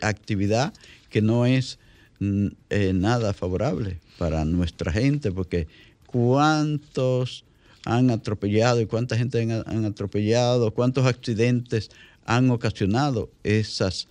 actividad 0.00 0.72
que 1.10 1.22
no 1.22 1.46
es 1.46 1.78
mm, 2.20 2.46
eh, 2.70 2.92
nada 2.94 3.32
favorable 3.32 3.98
para 4.18 4.44
nuestra 4.44 4.92
gente, 4.92 5.32
porque 5.32 5.66
cuántos 6.14 7.44
han 7.84 8.08
atropellado 8.10 8.80
y 8.80 8.86
cuánta 8.86 9.16
gente 9.16 9.42
han, 9.66 9.84
atropellado, 9.84 10.70
cuántos 10.70 11.06
accidentes 11.06 11.90
han 12.24 12.48
ocasionado 12.50 13.32
esas 13.42 14.06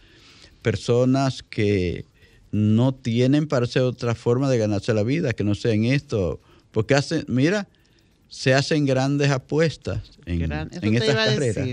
personas 0.62 1.44
que 1.44 2.04
no 2.52 2.94
tienen 2.94 3.48
para 3.48 3.64
hacer 3.64 3.84
otra 3.84 4.16
forma 4.16 4.50
de 4.50 4.58
ganarse 4.58 4.94
la 4.94 5.04
vida, 5.04 5.32
que 5.32 5.46
no 5.46 5.56
sea 5.56 5.72
en 5.72 5.86
esto, 5.86 6.42
porque 6.72 6.94
hacen, 6.94 7.24
mira, 7.30 7.70
se 8.28 8.54
hacen 8.54 8.86
grandes 8.86 9.32
apuestas 9.32 10.02
en, 10.26 10.52
en 10.52 10.96
estas 10.96 11.16
carreras. 11.16 11.70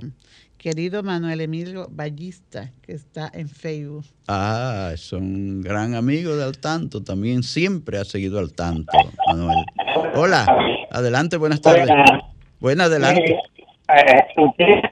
querido 0.60 1.02
Manuel 1.02 1.40
Emilio 1.40 1.88
Ballista, 1.90 2.70
que 2.82 2.92
está 2.92 3.30
en 3.32 3.48
Facebook. 3.48 4.04
Ah, 4.28 4.90
es 4.92 5.10
un 5.10 5.62
gran 5.62 5.94
amigo 5.94 6.36
de 6.36 6.44
Al 6.44 6.58
Tanto, 6.58 7.02
también 7.02 7.42
siempre 7.42 7.96
ha 7.98 8.04
seguido 8.04 8.38
Al 8.38 8.52
Tanto, 8.52 8.92
Manuel. 9.26 9.64
Hola, 10.14 10.46
adelante, 10.90 11.38
buenas 11.38 11.62
tardes. 11.62 11.88
Buenas, 12.60 12.88
adelante. 12.88 13.32
Eh, 13.32 13.38
eh, 13.88 14.82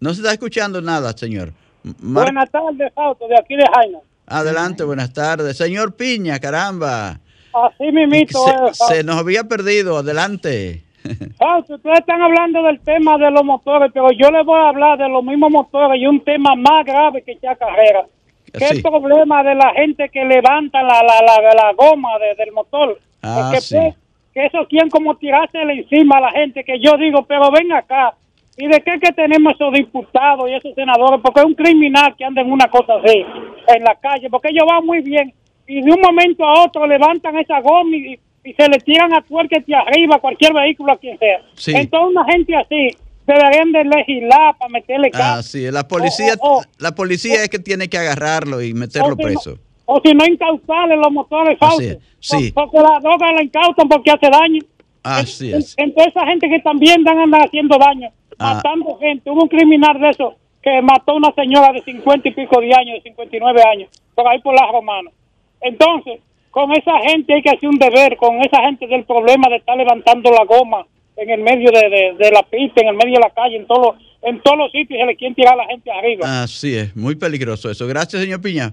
No 0.00 0.14
se 0.14 0.22
está 0.22 0.32
escuchando 0.32 0.80
nada, 0.80 1.12
señor. 1.12 1.52
Mar 2.00 2.24
buenas 2.24 2.50
tardes, 2.50 2.92
Fausto, 2.94 3.28
de 3.28 3.38
aquí 3.38 3.56
de 3.56 3.64
Jaina. 3.74 3.98
Adelante, 4.26 4.84
buenas 4.84 5.12
tardes. 5.12 5.58
Señor 5.58 5.96
Piña, 5.96 6.38
caramba. 6.40 7.20
Así 7.52 7.92
mismito. 7.92 8.42
Se, 8.72 8.94
se 8.94 9.04
nos 9.04 9.16
había 9.16 9.44
perdido, 9.44 9.98
adelante. 9.98 10.82
Fausto, 11.38 11.74
ustedes 11.74 12.00
están 12.00 12.22
hablando 12.22 12.62
del 12.62 12.80
tema 12.80 13.18
de 13.18 13.30
los 13.30 13.44
motores, 13.44 13.90
pero 13.92 14.10
yo 14.12 14.30
les 14.30 14.44
voy 14.44 14.58
a 14.58 14.68
hablar 14.68 14.98
de 14.98 15.08
los 15.08 15.24
mismos 15.24 15.50
motores 15.50 16.00
y 16.00 16.06
un 16.06 16.20
tema 16.20 16.54
más 16.54 16.84
grave 16.84 17.22
que 17.22 17.38
ya 17.42 17.56
carrera. 17.56 18.06
¿Qué 18.52 18.66
el 18.66 18.82
problema 18.82 19.42
de 19.42 19.54
la 19.54 19.72
gente 19.72 20.08
que 20.10 20.24
levanta 20.24 20.82
la, 20.82 21.02
la, 21.02 21.20
la, 21.22 21.54
la 21.54 21.72
goma 21.72 22.10
del 22.36 22.52
motor? 22.52 22.98
Ah, 23.22 23.40
Porque 23.42 23.60
sí. 23.60 23.76
pues, 23.76 23.94
que 24.34 24.46
eso 24.46 24.66
quieren 24.68 24.90
como 24.90 25.16
tirársele 25.16 25.72
encima 25.74 26.18
a 26.18 26.22
la 26.22 26.30
gente, 26.32 26.64
que 26.64 26.78
yo 26.78 26.96
digo, 26.96 27.24
pero 27.26 27.50
ven 27.50 27.72
acá, 27.72 28.14
¿y 28.56 28.66
de 28.66 28.80
qué 28.80 28.98
que 28.98 29.12
tenemos 29.12 29.54
esos 29.54 29.72
diputados 29.72 30.48
y 30.50 30.54
esos 30.54 30.74
senadores? 30.74 31.20
Porque 31.22 31.40
es 31.40 31.46
un 31.46 31.54
criminal 31.54 32.14
que 32.16 32.24
anda 32.24 32.42
en 32.42 32.50
una 32.50 32.68
cosa 32.68 32.94
así, 33.02 33.24
en 33.68 33.84
la 33.84 33.94
calle, 33.96 34.30
porque 34.30 34.48
ellos 34.48 34.64
van 34.66 34.84
muy 34.84 35.00
bien, 35.00 35.32
y 35.66 35.82
de 35.82 35.92
un 35.92 36.00
momento 36.00 36.44
a 36.44 36.64
otro 36.64 36.86
levantan 36.86 37.36
esa 37.38 37.60
goma 37.60 37.94
y, 37.96 38.18
y 38.44 38.52
se 38.54 38.68
le 38.68 38.78
tiran 38.78 39.12
a 39.14 39.22
tuerquete 39.22 39.74
arriba 39.74 40.18
cualquier 40.18 40.52
vehículo 40.52 40.92
a 40.92 40.96
quien 40.96 41.18
sea. 41.18 41.40
Sí. 41.54 41.72
Entonces 41.74 42.16
una 42.16 42.24
gente 42.32 42.56
así 42.56 42.88
deberían 43.26 43.70
de 43.72 43.84
legislar 43.84 44.56
para 44.58 44.68
meterle 44.70 45.10
Ah, 45.14 45.18
caso. 45.18 45.42
sí, 45.42 45.70
la 45.70 45.86
policía, 45.86 46.34
O- 46.40 46.58
o- 46.58 46.62
la 46.78 46.92
policía 46.94 47.42
es 47.44 47.48
que 47.48 47.58
tiene 47.60 47.88
que 47.88 47.98
agarrarlo 47.98 48.60
y 48.62 48.74
meterlo 48.74 49.10
no- 49.10 49.16
preso. 49.16 49.58
o 49.86 50.00
si 50.04 50.12
no 50.14 50.24
incautarle 50.26 50.96
los 50.96 51.12
motores 51.12 51.56
falsos. 51.58 51.98
sí. 52.18 52.50
Por- 52.52 52.64
Porque 52.70 52.78
la 52.78 52.98
droga 53.00 53.32
la 53.32 53.42
incautan 53.42 53.88
porque 53.88 54.10
hace 54.10 54.28
daño. 54.28 54.60
Así 55.04 55.52
es. 55.52 55.74
Entonces 55.78 56.12
esa 56.14 56.26
gente 56.26 56.48
que 56.48 56.60
también 56.60 57.02
dan 57.04 57.18
andan 57.18 57.42
haciendo 57.42 57.76
daño, 57.78 58.08
Ah. 58.38 58.54
matando 58.54 58.98
gente. 58.98 59.30
Hubo 59.30 59.42
un 59.42 59.48
criminal 59.48 60.00
de 60.00 60.10
eso 60.10 60.34
que 60.62 60.80
mató 60.82 61.12
a 61.12 61.16
una 61.16 61.32
señora 61.34 61.72
de 61.72 61.82
50 61.82 62.28
y 62.28 62.32
pico 62.32 62.60
de 62.60 62.72
años, 62.74 62.94
de 62.96 63.02
59 63.02 63.60
años, 63.72 63.88
por 64.14 64.26
ahí 64.28 64.40
por 64.40 64.54
las 64.54 64.70
romanas. 64.70 65.12
Entonces, 65.60 66.20
con 66.52 66.70
esa 66.72 66.92
gente 67.08 67.34
hay 67.34 67.42
que 67.42 67.50
hacer 67.50 67.68
un 67.68 67.78
deber, 67.78 68.16
con 68.16 68.36
esa 68.42 68.60
gente 68.62 68.86
del 68.86 69.04
problema 69.04 69.48
de 69.50 69.56
estar 69.56 69.76
levantando 69.76 70.30
la 70.30 70.44
goma 70.44 70.86
en 71.16 71.28
el 71.30 71.40
medio 71.42 71.70
de, 71.72 71.88
de- 71.90 72.14
de 72.24 72.30
la 72.30 72.42
pista, 72.44 72.80
en 72.82 72.88
el 72.88 72.94
medio 72.96 73.14
de 73.14 73.20
la 73.20 73.30
calle, 73.34 73.56
en 73.56 73.66
todos 73.66 73.96
los, 73.96 74.02
en 74.22 74.40
todos 74.42 74.56
los 74.58 74.70
sitios 74.70 75.00
se 75.00 75.06
le 75.06 75.16
quieren 75.16 75.34
tirar 75.34 75.54
a 75.54 75.56
la 75.56 75.66
gente 75.66 75.90
arriba. 75.90 76.42
Así 76.44 76.74
es, 76.76 76.94
muy 76.94 77.16
peligroso 77.16 77.70
eso. 77.70 77.86
Gracias, 77.88 78.22
señor 78.22 78.40
Piña, 78.40 78.72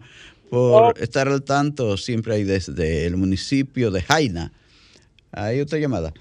por 0.52 0.84
Oh. 0.84 0.94
estar 0.98 1.28
al 1.28 1.44
tanto 1.44 1.98
siempre 1.98 2.36
ahí 2.36 2.44
desde 2.44 3.06
el 3.08 3.18
municipio 3.18 3.90
de 3.92 4.02
Jaina. 4.02 4.52
Hay 5.32 5.60
otra 5.62 5.80
llamada. 5.80 6.14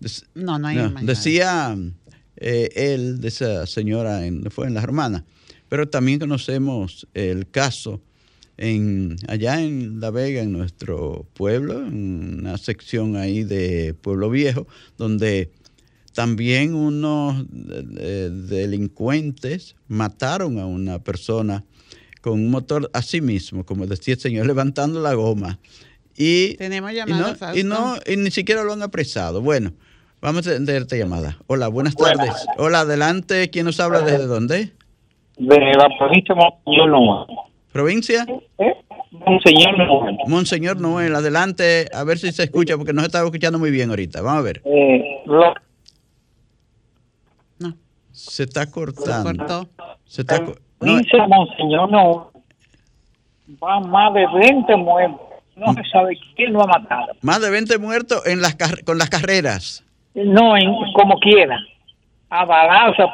Des- 0.00 0.26
No, 0.34 0.58
no 0.58 0.68
hay 0.68 0.76
no, 0.76 0.90
más 0.90 1.06
decía 1.06 1.76
eh, 2.36 2.68
él 2.74 3.20
de 3.20 3.28
esa 3.28 3.66
señora, 3.66 4.26
en, 4.26 4.50
fue 4.50 4.66
en 4.66 4.74
Las 4.74 4.84
Hermanas, 4.84 5.22
pero 5.68 5.88
también 5.88 6.18
conocemos 6.18 7.06
el 7.14 7.48
caso 7.50 8.00
en, 8.60 9.16
allá 9.26 9.60
en 9.60 10.00
La 10.00 10.10
Vega, 10.10 10.42
en 10.42 10.52
nuestro 10.52 11.26
pueblo, 11.32 11.78
en 11.78 12.40
una 12.40 12.58
sección 12.58 13.16
ahí 13.16 13.42
de 13.42 13.94
Pueblo 13.94 14.28
Viejo, 14.28 14.66
donde 14.98 15.50
también 16.14 16.74
unos 16.74 17.46
eh, 17.98 18.28
delincuentes 18.30 19.76
mataron 19.88 20.58
a 20.58 20.66
una 20.66 20.98
persona 20.98 21.64
con 22.20 22.34
un 22.34 22.50
motor 22.50 22.90
así 22.92 23.22
mismo, 23.22 23.64
como 23.64 23.86
decía 23.86 24.14
el 24.14 24.20
señor, 24.20 24.46
llamando 24.54 25.00
la 25.00 25.14
goma. 25.14 25.58
Y, 26.14 26.54
Tenemos 26.56 26.92
y 26.92 26.96
llamada, 26.96 27.36
no, 27.40 27.56
y, 27.56 27.64
no, 27.64 27.94
y 28.06 28.18
ni 28.18 28.30
siquiera 28.30 28.62
lo 28.62 28.74
han 28.74 28.82
apresado. 28.82 29.40
Bueno, 29.40 29.72
vamos 30.20 30.46
a 30.46 30.52
tener 30.52 30.82
esta 30.82 30.96
llamada. 30.96 31.38
Hola, 31.46 31.68
buenas 31.68 31.94
Buenas. 31.94 32.26
tardes. 32.26 32.46
Hola, 32.58 32.80
adelante. 32.80 33.48
¿Quién 33.48 33.64
nos 33.64 33.80
habla 33.80 34.02
desde 34.02 34.26
dónde? 34.26 34.72
de 35.38 35.56
la 35.56 35.88
provincia 35.98 36.34
de. 36.34 37.49
¿Provincia? 37.72 38.26
¿Eh? 38.58 38.74
Monseñor 39.12 39.76
Noel. 39.78 40.16
Monseñor 40.26 40.80
Noel, 40.80 41.14
adelante, 41.14 41.88
a 41.92 42.04
ver 42.04 42.18
si 42.18 42.32
se 42.32 42.44
escucha, 42.44 42.76
porque 42.76 42.92
no 42.92 43.00
se 43.00 43.06
estaba 43.06 43.24
escuchando 43.26 43.58
muy 43.58 43.70
bien 43.70 43.90
ahorita. 43.90 44.20
Vamos 44.22 44.40
a 44.40 44.42
ver. 44.42 44.62
Eh, 44.64 45.22
lo- 45.26 45.54
No, 47.58 47.74
Se 48.12 48.44
está 48.44 48.70
cortando. 48.70 49.68
Se 50.04 50.22
está 50.22 50.44
co- 50.44 50.54
no, 50.80 50.96
de 50.96 51.04
Monseñor 51.28 51.90
Noel 51.90 52.20
van 53.60 53.90
más 53.90 54.14
de 54.14 54.26
20 54.32 54.76
muertos. 54.76 55.20
No 55.56 55.74
se 55.74 55.84
sabe 55.90 56.18
quién 56.36 56.52
lo 56.54 56.62
ha 56.62 56.66
matado. 56.66 57.12
más 57.20 57.40
de 57.40 57.50
20 57.50 57.76
muertos 57.78 58.24
en 58.26 58.40
las 58.40 58.56
con 58.84 58.96
las 58.96 59.10
carreras. 59.10 59.84
No, 60.14 60.56
en, 60.56 60.72
como 60.94 61.18
quiera. 61.20 61.58
A 62.30 62.44
balazo, 62.44 63.10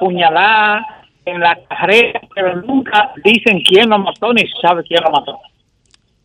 en 1.26 1.40
la 1.40 1.58
carrera, 1.68 2.20
pero 2.34 2.62
nunca 2.62 3.12
dicen 3.24 3.60
quién 3.62 3.90
lo 3.90 3.98
mató 3.98 4.32
ni 4.32 4.42
se 4.42 4.60
sabe 4.62 4.82
quién 4.84 5.00
lo 5.04 5.10
mató. 5.10 5.38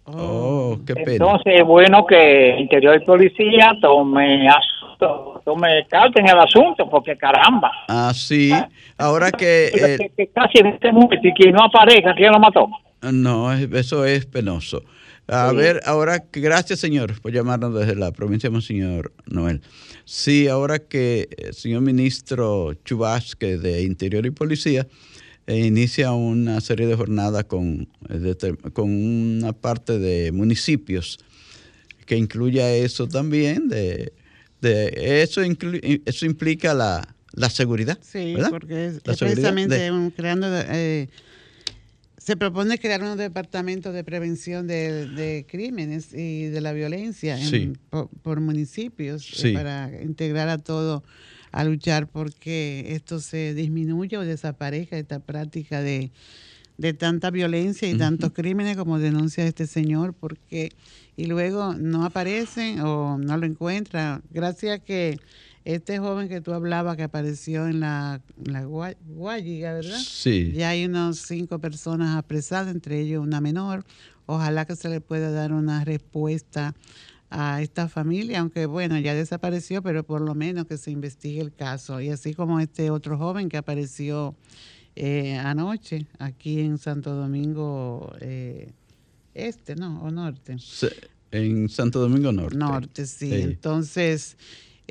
Oh, 0.06 0.78
qué 0.86 0.93
pena. 0.95 1.12
Entonces 1.14 1.54
es 1.60 1.64
bueno 1.66 2.06
que 2.06 2.56
Interior 2.60 2.99
y 3.02 3.06
Policía 3.06 3.74
tome 3.82 4.47
asunto, 4.47 5.41
tome 5.45 5.86
carta 5.88 6.20
en 6.20 6.30
el 6.30 6.38
asunto, 6.39 6.89
porque 6.89 7.16
caramba. 7.18 7.72
Ah, 7.88 8.12
sí. 8.14 8.52
Ahora 8.97 9.32
que... 9.32 9.68
eh, 9.68 9.97
que, 9.97 10.10
que 10.16 10.28
casi 10.28 10.60
en 10.60 10.68
este 10.68 10.91
momento 10.91 11.28
y 11.28 11.34
que 11.34 11.52
no 11.52 11.64
aparezca 11.64 12.14
quién 12.16 12.32
lo 12.32 12.39
mató. 12.39 12.68
no, 13.12 13.52
es- 13.54 13.72
eso 13.72 14.06
es 14.06 14.26
penoso. 14.26 14.82
A 15.28 15.50
Sí. 15.52 15.56
ver, 15.56 15.82
ahora. 15.86 16.26
Gracias, 16.34 16.80
señor, 16.80 17.20
por 17.22 17.32
llamarnos 17.32 17.74
desde 17.80 17.96
la 17.96 18.12
provincia 18.12 18.50
de 18.50 18.52
Monseñor 18.54 19.14
Noel. 19.28 19.62
Sí, 20.04 20.48
ahora 20.48 20.80
que 20.80 21.30
el 21.38 21.54
señor 21.54 21.82
ministro 21.82 22.74
Chubasque 22.86 23.58
de 23.58 23.84
Interior 23.84 24.26
y 24.26 24.32
Policía 24.32 24.88
eh, 25.48 25.60
inicia 25.60 26.12
una 26.12 26.60
serie 26.62 26.86
de 26.88 26.96
jornadas 26.96 27.46
con, 27.46 27.88
eh, 28.10 28.36
con 28.74 28.92
una 28.92 29.54
parte 29.54 30.00
de 30.00 30.32
municipios 30.32 31.18
que 32.06 32.18
incluya 32.18 32.74
eso 32.74 33.08
también, 33.08 33.70
de, 33.70 34.12
de 34.60 35.22
eso, 35.24 35.42
inclu- 35.44 36.02
eso 36.06 36.26
implica 36.26 36.74
la, 36.74 37.16
la 37.34 37.50
seguridad. 37.50 37.98
Sí, 38.02 38.34
¿verdad? 38.36 38.50
porque 38.50 38.86
es, 38.88 39.02
La 39.06 39.14
es 39.14 39.20
precisamente 39.20 39.76
de- 39.80 39.92
un- 39.92 40.12
creando, 40.12 40.48
eh, 40.52 41.08
se 42.24 42.38
propone 42.38 42.78
crear 42.78 43.02
un 43.04 43.18
departamento 43.18 43.92
de 43.92 44.04
prevención 44.04 44.68
de, 44.68 45.08
de 45.08 45.46
crímenes 45.50 46.14
y 46.14 46.46
de 46.46 46.62
la 46.62 46.72
violencia 46.72 47.36
en- 47.40 47.48
Sí. 47.50 47.74
por, 47.90 48.10
por 48.22 48.40
municipios 48.42 49.28
eh, 49.28 49.36
Sí. 49.36 49.54
para 49.54 49.90
integrar 50.04 50.48
a 50.50 50.60
todo 50.60 51.04
a 51.52 51.64
luchar 51.64 52.08
porque 52.08 52.86
esto 52.90 53.20
se 53.20 53.54
disminuya 53.56 54.20
o 54.20 54.24
desaparezca 54.24 54.98
esta 55.00 55.20
práctica 55.20 55.82
de, 55.82 56.12
de 56.78 56.94
tanta 56.94 57.32
violencia 57.32 57.90
y 57.90 57.98
tantos 57.98 58.32
crímenes 58.34 58.78
como 58.78 59.00
denuncia 59.00 59.44
este 59.46 59.66
señor 59.66 60.14
porque 60.14 60.72
y 61.18 61.26
luego 61.26 61.74
no 61.74 62.06
aparecen 62.06 62.80
o 62.82 63.18
no 63.18 63.36
lo 63.38 63.46
encuentran 63.48 64.22
gracias 64.30 64.76
a 64.80 64.84
que 64.84 65.20
este 65.66 65.99
joven 65.99 66.28
que 66.28 66.41
tú 66.41 66.53
hablabas 66.53 66.97
que 66.97 67.03
apareció 67.03 67.68
en 67.68 67.80
la, 67.82 68.22
en 68.45 68.53
la 68.53 68.66
Gua- 68.66 68.97
Guayiga, 69.07 69.74
¿verdad? 69.74 69.99
Sí. 69.99 70.51
Ya 70.53 70.70
hay 70.70 70.86
unos 70.86 71.20
cinco 71.20 71.59
personas 71.59 72.18
apresadas, 72.18 72.74
entre 72.74 72.99
ellos 72.99 73.24
una 73.24 73.41
menor. 73.41 73.86
Ojalá 74.26 74.66
que 74.66 74.76
se 74.76 74.89
le 74.89 75.01
pueda 75.01 75.30
dar 75.32 75.51
una 75.53 75.84
respuesta 75.84 76.74
a 77.30 77.62
esta 77.62 77.88
familia, 77.88 78.39
aunque 78.39 78.66
bueno, 78.66 78.97
ya 78.99 79.14
desapareció, 79.14 79.82
pero 79.82 80.03
por 80.03 80.22
lo 80.22 80.36
menos 80.36 80.66
que 80.66 80.78
se 80.78 80.91
investigue 80.91 81.41
el 81.41 81.53
caso. 81.53 82.01
Y 82.01 82.09
así 82.09 82.34
como 82.34 82.59
este 82.59 82.89
otro 82.91 83.18
joven 83.18 83.47
que 83.49 83.57
apareció 83.57 84.36
eh, 84.95 85.38
anoche 85.38 86.07
aquí 86.20 86.59
en 86.59 86.78
Santo 86.78 87.16
Domingo 87.16 88.14
eh, 88.20 88.72
Este, 89.34 89.76
¿no? 89.76 90.01
O 90.03 90.12
Norte. 90.12 90.57
Se- 90.59 90.91
En 91.32 91.70
Santo 91.70 91.99
Domingo 92.01 92.34
Norte. 92.34 92.57
Norte, 92.57 93.05
sí. 93.05 93.30
Sí. 93.30 93.41
Entonces, 93.41 94.36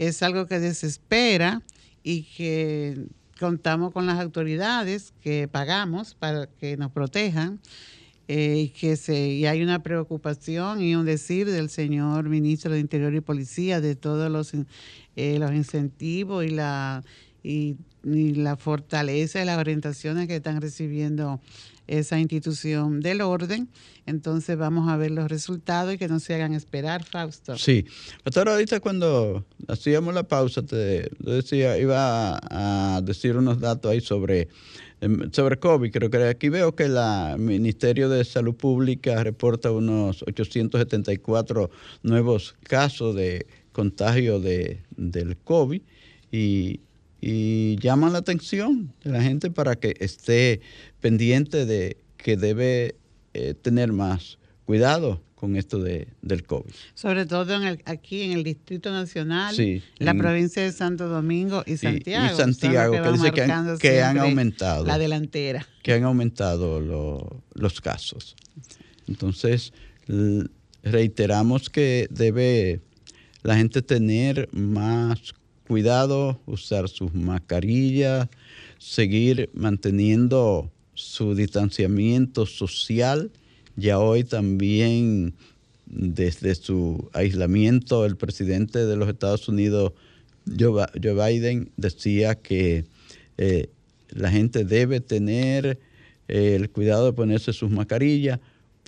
es 0.00 0.22
algo 0.22 0.46
que 0.46 0.58
desespera 0.58 1.62
y 2.02 2.22
que 2.22 3.06
contamos 3.38 3.92
con 3.92 4.06
las 4.06 4.18
autoridades 4.18 5.12
que 5.20 5.46
pagamos 5.46 6.14
para 6.14 6.46
que 6.46 6.78
nos 6.78 6.90
protejan. 6.90 7.60
eh, 8.26 8.58
y 8.60 8.68
que 8.68 8.96
se 8.96 9.28
y 9.28 9.46
hay 9.46 9.62
una 9.62 9.82
preocupación 9.82 10.80
y 10.80 10.94
un 10.94 11.04
decir 11.04 11.50
del 11.50 11.68
señor 11.68 12.28
ministro 12.28 12.72
de 12.72 12.78
Interior 12.78 13.12
y 13.14 13.20
Policía 13.20 13.80
de 13.80 13.96
todos 13.96 14.30
los 14.30 14.52
eh, 15.16 15.38
los 15.38 15.52
incentivos 15.52 16.44
y 16.44 16.50
la 16.50 17.02
y, 17.42 17.76
y 18.04 18.34
la 18.34 18.56
fortaleza 18.56 19.42
y 19.42 19.44
las 19.44 19.58
orientaciones 19.58 20.28
que 20.28 20.36
están 20.36 20.60
recibiendo 20.60 21.40
esa 21.90 22.18
institución 22.18 23.00
del 23.00 23.20
orden. 23.20 23.68
Entonces 24.06 24.56
vamos 24.56 24.88
a 24.88 24.96
ver 24.96 25.10
los 25.10 25.28
resultados 25.28 25.92
y 25.92 25.98
que 25.98 26.08
no 26.08 26.20
se 26.20 26.34
hagan 26.34 26.54
esperar, 26.54 27.04
Fausto. 27.04 27.58
Sí. 27.58 27.84
Pastor, 28.22 28.48
ahorita 28.48 28.80
cuando 28.80 29.44
hacíamos 29.68 30.14
la 30.14 30.22
pausa, 30.22 30.62
te, 30.62 31.10
decía, 31.18 31.76
iba 31.78 32.40
a, 32.50 33.00
decir 33.02 33.36
unos 33.36 33.60
datos 33.60 33.90
ahí 33.90 34.00
sobre, 34.00 34.48
em, 35.00 35.30
sobre 35.32 35.58
COVID. 35.58 35.90
Creo 35.90 36.10
que 36.10 36.24
aquí 36.24 36.48
veo 36.48 36.74
que 36.74 36.84
el 36.84 37.38
Ministerio 37.38 38.08
de 38.08 38.24
Salud 38.24 38.54
Pública 38.54 39.22
reporta 39.22 39.72
unos 39.72 40.22
874 40.22 41.70
nuevos 42.02 42.54
casos 42.62 43.16
de 43.16 43.46
contagio 43.72 44.40
de, 44.40 44.82
del 44.96 45.36
COVID 45.38 45.82
y, 46.30 46.80
y 47.20 47.76
llaman 47.80 48.12
la 48.12 48.18
atención 48.20 48.92
de 49.04 49.10
la 49.10 49.22
gente 49.22 49.50
para 49.50 49.76
que 49.76 49.94
esté 50.00 50.60
pendiente 51.00 51.66
de 51.66 51.96
que 52.16 52.36
debe 52.36 52.96
eh, 53.34 53.54
tener 53.54 53.92
más 53.92 54.38
cuidado 54.64 55.22
con 55.34 55.56
esto 55.56 55.78
de, 55.78 56.06
del 56.20 56.44
COVID. 56.44 56.70
Sobre 56.94 57.24
todo 57.24 57.54
en 57.54 57.62
el, 57.62 57.82
aquí 57.86 58.22
en 58.22 58.32
el 58.32 58.44
Distrito 58.44 58.90
Nacional, 58.92 59.54
Sí, 59.54 59.82
la 59.98 60.10
en- 60.10 60.18
provincia 60.18 60.62
de 60.62 60.70
Santo 60.70 61.08
Domingo 61.08 61.62
y 61.66 61.78
Santiago. 61.78 62.32
y 62.34 62.36
Santiago, 62.36 62.92
que 63.02 63.12
dice 63.12 63.32
que 63.32 63.42
han- 63.42 63.78
que 63.78 64.02
aumentado. 64.02 64.84
La 64.84 64.98
delantera. 64.98 65.66
que 65.82 65.94
han 65.94 66.04
aumentado 66.04 66.80
lo- 66.80 67.42
los 67.54 67.80
casos. 67.80 68.36
Entonces, 69.08 69.72
reiteramos 70.82 71.68
que 71.70 72.06
debe 72.10 72.80
la 73.42 73.56
gente 73.56 73.82
tener 73.82 74.48
más 74.52 75.32
cuidado, 75.70 76.40
usar 76.46 76.88
sus 76.88 77.14
mascarillas, 77.14 78.28
seguir 78.78 79.50
manteniendo 79.54 80.68
su 80.94 81.36
distanciamiento 81.36 82.44
social. 82.44 83.30
Ya 83.76 84.00
hoy 84.00 84.24
también, 84.24 85.32
desde 85.86 86.56
su 86.56 87.08
aislamiento, 87.12 88.04
el 88.04 88.16
presidente 88.16 88.84
de 88.84 88.96
los 88.96 89.08
Estados 89.08 89.46
Unidos, 89.48 89.92
Joe 90.58 90.88
Biden, 91.00 91.70
decía 91.76 92.34
que 92.34 92.84
eh, 93.38 93.70
la 94.08 94.28
gente 94.28 94.64
debe 94.64 94.98
tener 94.98 95.78
eh, 96.26 96.56
el 96.56 96.68
cuidado 96.70 97.06
de 97.06 97.12
ponerse 97.12 97.52
sus 97.52 97.70
mascarillas 97.70 98.40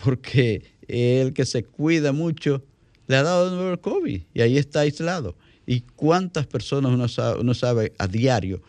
porque 0.02 0.64
el 0.88 1.32
que 1.32 1.46
se 1.46 1.62
cuida 1.62 2.10
mucho 2.10 2.64
le 3.06 3.14
ha 3.14 3.22
dado 3.22 3.70
el 3.70 3.78
COVID 3.78 4.20
y 4.34 4.40
ahí 4.40 4.58
está 4.58 4.80
aislado. 4.80 5.36
¿Y 5.66 5.82
cuántas 5.96 6.46
personas 6.46 6.92
uno 6.92 7.08
sabe, 7.08 7.40
uno 7.40 7.54
sabe 7.54 7.92
a 7.98 8.06
diario 8.06 8.62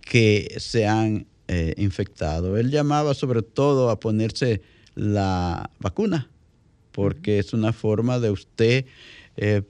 que 0.00 0.56
se 0.58 0.86
han 0.86 1.26
eh, 1.48 1.74
infectado? 1.76 2.56
Él 2.56 2.70
llamaba 2.70 3.14
sobre 3.14 3.42
todo 3.42 3.90
a 3.90 4.00
ponerse 4.00 4.62
la 4.94 5.70
vacuna 5.78 6.28
porque 6.90 7.38
es 7.38 7.52
una 7.52 7.72
forma 7.72 8.18
de 8.18 8.30
usted 8.30 8.84
eh, 9.36 9.62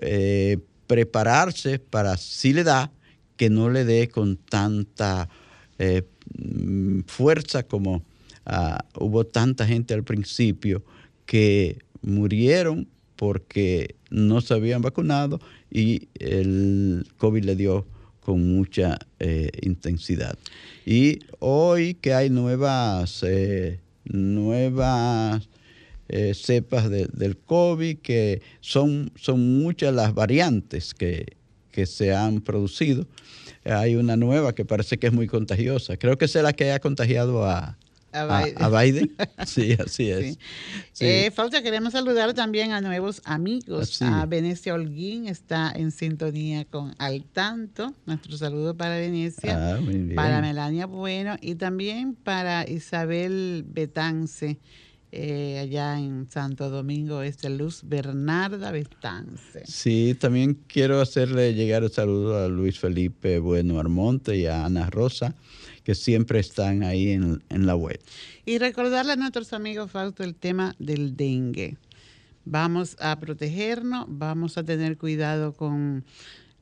eh, 0.00 0.58
prepararse 0.86 1.78
para 1.78 2.16
si 2.16 2.52
le 2.52 2.64
da, 2.64 2.90
que 3.36 3.50
no 3.50 3.68
le 3.68 3.84
dé 3.84 4.08
con 4.08 4.36
tanta 4.36 5.28
mm, 5.78 7.00
fuerza 7.06 7.64
como 7.64 8.02
ah, 8.46 8.84
hubo 8.98 9.24
tanta 9.24 9.66
gente 9.66 9.92
al 9.92 10.04
principio 10.04 10.84
que 11.26 11.78
murieron 12.00 12.88
porque 13.16 13.96
no 14.10 14.40
se 14.40 14.54
habían 14.54 14.82
vacunado 14.82 15.40
y 15.74 16.08
el 16.18 17.06
COVID 17.18 17.44
le 17.44 17.56
dio 17.56 17.84
con 18.20 18.56
mucha 18.56 18.98
eh, 19.18 19.50
intensidad. 19.60 20.38
Y 20.86 21.18
hoy 21.40 21.92
que 21.94 22.14
hay 22.14 22.30
nuevas, 22.30 23.22
eh, 23.26 23.80
nuevas 24.04 25.46
eh, 26.08 26.32
cepas 26.34 26.88
de- 26.88 27.08
del 27.12 27.36
COVID, 27.36 27.98
que 27.98 28.40
son, 28.60 29.10
son 29.16 29.58
muchas 29.58 29.92
las 29.94 30.14
variantes 30.14 30.94
que, 30.94 31.36
que 31.70 31.84
se 31.86 32.14
han 32.14 32.40
producido. 32.40 33.06
Hay 33.64 33.96
una 33.96 34.16
nueva 34.16 34.54
que 34.54 34.64
parece 34.64 34.98
que 34.98 35.06
es 35.08 35.12
muy 35.12 35.26
contagiosa. 35.26 35.96
Creo 35.96 36.16
que 36.18 36.26
es 36.26 36.34
la 36.34 36.52
que 36.52 36.70
ha 36.72 36.78
contagiado 36.80 37.44
a, 37.44 37.78
A 38.14 38.44
Biden. 38.44 38.62
a 38.62 38.68
Biden. 38.68 39.16
Sí, 39.46 39.72
así 39.72 40.10
es. 40.10 40.24
Sí. 40.34 40.38
Sí. 40.92 41.04
Eh, 41.04 41.30
Fausta, 41.34 41.62
queremos 41.62 41.92
saludar 41.92 42.32
también 42.34 42.72
a 42.72 42.80
nuevos 42.80 43.20
amigos. 43.24 44.00
Así. 44.00 44.04
A 44.04 44.24
Venecia 44.26 44.74
Holguín 44.74 45.26
está 45.26 45.72
en 45.74 45.90
sintonía 45.90 46.64
con 46.64 46.94
Al 46.98 47.24
Tanto. 47.24 47.92
Nuestro 48.06 48.36
saludo 48.36 48.76
para 48.76 48.96
Venecia. 48.96 49.76
Ah, 49.76 49.80
para 50.14 50.40
Melania 50.40 50.86
Bueno 50.86 51.36
y 51.40 51.56
también 51.56 52.14
para 52.14 52.68
Isabel 52.68 53.64
Betance, 53.66 54.58
eh, 55.12 55.58
allá 55.60 55.98
en 55.98 56.28
Santo 56.30 56.70
Domingo 56.70 57.22
Este, 57.22 57.48
Luz 57.50 57.82
Bernarda 57.84 58.70
Betance. 58.70 59.62
Sí, 59.64 60.16
también 60.18 60.58
quiero 60.66 61.00
hacerle 61.00 61.54
llegar 61.54 61.82
el 61.84 61.90
saludo 61.90 62.42
a 62.44 62.48
Luis 62.48 62.78
Felipe 62.78 63.38
Bueno 63.38 63.78
Armonte 63.78 64.36
y 64.36 64.46
a 64.46 64.64
Ana 64.64 64.90
Rosa, 64.90 65.34
que 65.84 65.94
siempre 65.94 66.40
están 66.40 66.82
ahí 66.82 67.12
en, 67.12 67.42
en 67.50 67.66
la 67.66 67.76
web. 67.76 68.00
Y 68.44 68.58
recordarle 68.58 69.12
a 69.12 69.16
nuestros 69.16 69.52
amigos, 69.52 69.90
Fausto, 69.90 70.24
el 70.24 70.34
tema 70.34 70.74
del 70.78 71.16
dengue. 71.16 71.76
Vamos 72.46 72.96
a 73.00 73.18
protegernos, 73.20 74.06
vamos 74.08 74.58
a 74.58 74.64
tener 74.64 74.98
cuidado 74.98 75.52
con, 75.52 76.04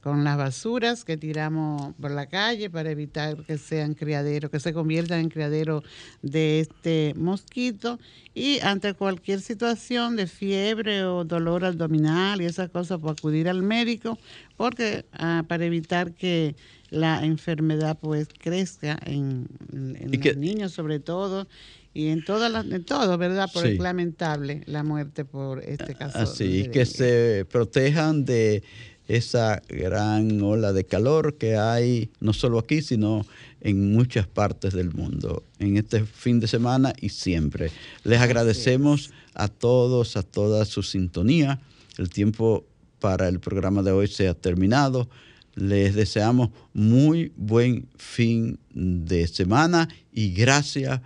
con 0.02 0.24
las 0.24 0.36
basuras 0.36 1.04
que 1.04 1.16
tiramos 1.16 1.94
por 1.94 2.10
la 2.10 2.26
calle 2.26 2.68
para 2.70 2.90
evitar 2.90 3.36
que 3.44 3.56
sean 3.56 3.94
criaderos, 3.94 4.50
que 4.50 4.58
se 4.58 4.72
conviertan 4.72 5.20
en 5.20 5.28
criadero 5.28 5.84
de 6.22 6.60
este 6.60 7.14
mosquito. 7.16 8.00
Y 8.34 8.58
ante 8.60 8.94
cualquier 8.94 9.40
situación 9.40 10.16
de 10.16 10.26
fiebre 10.26 11.04
o 11.04 11.24
dolor 11.24 11.64
abdominal 11.64 12.40
y 12.40 12.46
esas 12.46 12.68
cosas, 12.70 12.98
pues 13.00 13.18
acudir 13.18 13.48
al 13.48 13.62
médico, 13.62 14.18
porque 14.56 15.04
ah, 15.12 15.44
para 15.46 15.64
evitar 15.64 16.12
que 16.12 16.56
la 16.93 17.24
enfermedad 17.24 17.99
pues 18.01 18.28
crezca 18.38 18.99
en, 19.07 19.47
en- 19.72 19.97
en 20.01 20.14
Y 20.14 20.18
que- 20.18 20.30
los 20.34 20.38
niños 20.38 20.72
sobre 20.72 21.01
todo 21.01 21.49
y 21.95 22.09
en 22.09 22.24
todas 22.24 22.51
las, 22.53 22.64
en 22.66 22.84
todo, 22.84 23.18
¿verdad? 23.18 23.49
Porque 23.53 23.70
Sí. 23.70 23.74
es 23.76 23.80
lamentable 23.80 24.62
la 24.66 24.82
muerte 24.82 25.24
por 25.24 25.61
este 25.62 25.95
caso. 25.95 26.18
Así, 26.18 26.62
de 26.64 26.70
que 26.70 26.86
se 26.86 27.47
protejan 27.51 28.24
de 28.24 28.62
esa 29.09 29.61
gran 29.68 30.40
ola 30.43 30.72
de 30.72 30.84
calor 30.84 31.34
que 31.36 31.57
hay, 31.57 32.11
no 32.20 32.32
solo 32.32 32.59
aquí, 32.59 32.82
sino 32.82 33.26
en 33.61 33.93
muchas 33.93 34.26
partes 34.26 34.72
del 34.72 34.93
mundo, 34.95 35.43
en 35.59 35.76
este 35.76 36.05
fin 36.05 36.40
de 36.40 36.47
semana 36.47 36.93
y 37.01 37.09
siempre. 37.09 37.70
Les 38.05 38.20
agradecemos 38.20 39.11
a 39.34 39.49
todos, 39.49 40.16
a 40.16 40.22
toda 40.22 40.64
su 40.64 40.82
sintonía. 40.82 41.61
El 41.99 42.09
tiempo 42.11 42.64
para 43.01 43.28
el 43.28 43.40
programa 43.40 43.82
de 43.82 43.90
hoy 43.93 44.07
se 44.09 44.28
ha 44.28 44.34
terminado. 44.34 45.09
Les 45.55 45.94
deseamos 45.94 46.50
muy 46.72 47.32
buen 47.36 47.88
fin 47.96 48.59
de 48.70 49.26
semana 49.26 49.88
y 50.12 50.32
gracias 50.32 51.00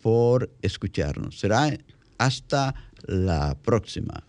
por 0.00 0.50
escucharnos. 0.62 1.38
Será 1.38 1.76
hasta 2.18 2.74
la 3.06 3.56
próxima. 3.62 4.24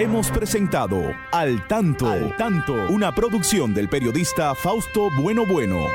Hemos 0.00 0.30
presentado 0.30 1.12
Al 1.30 1.68
Tanto, 1.68 2.08
Al 2.08 2.34
Tanto, 2.38 2.72
una 2.88 3.14
producción 3.14 3.74
del 3.74 3.90
periodista 3.90 4.54
Fausto 4.54 5.10
Bueno 5.20 5.44
Bueno. 5.44 5.88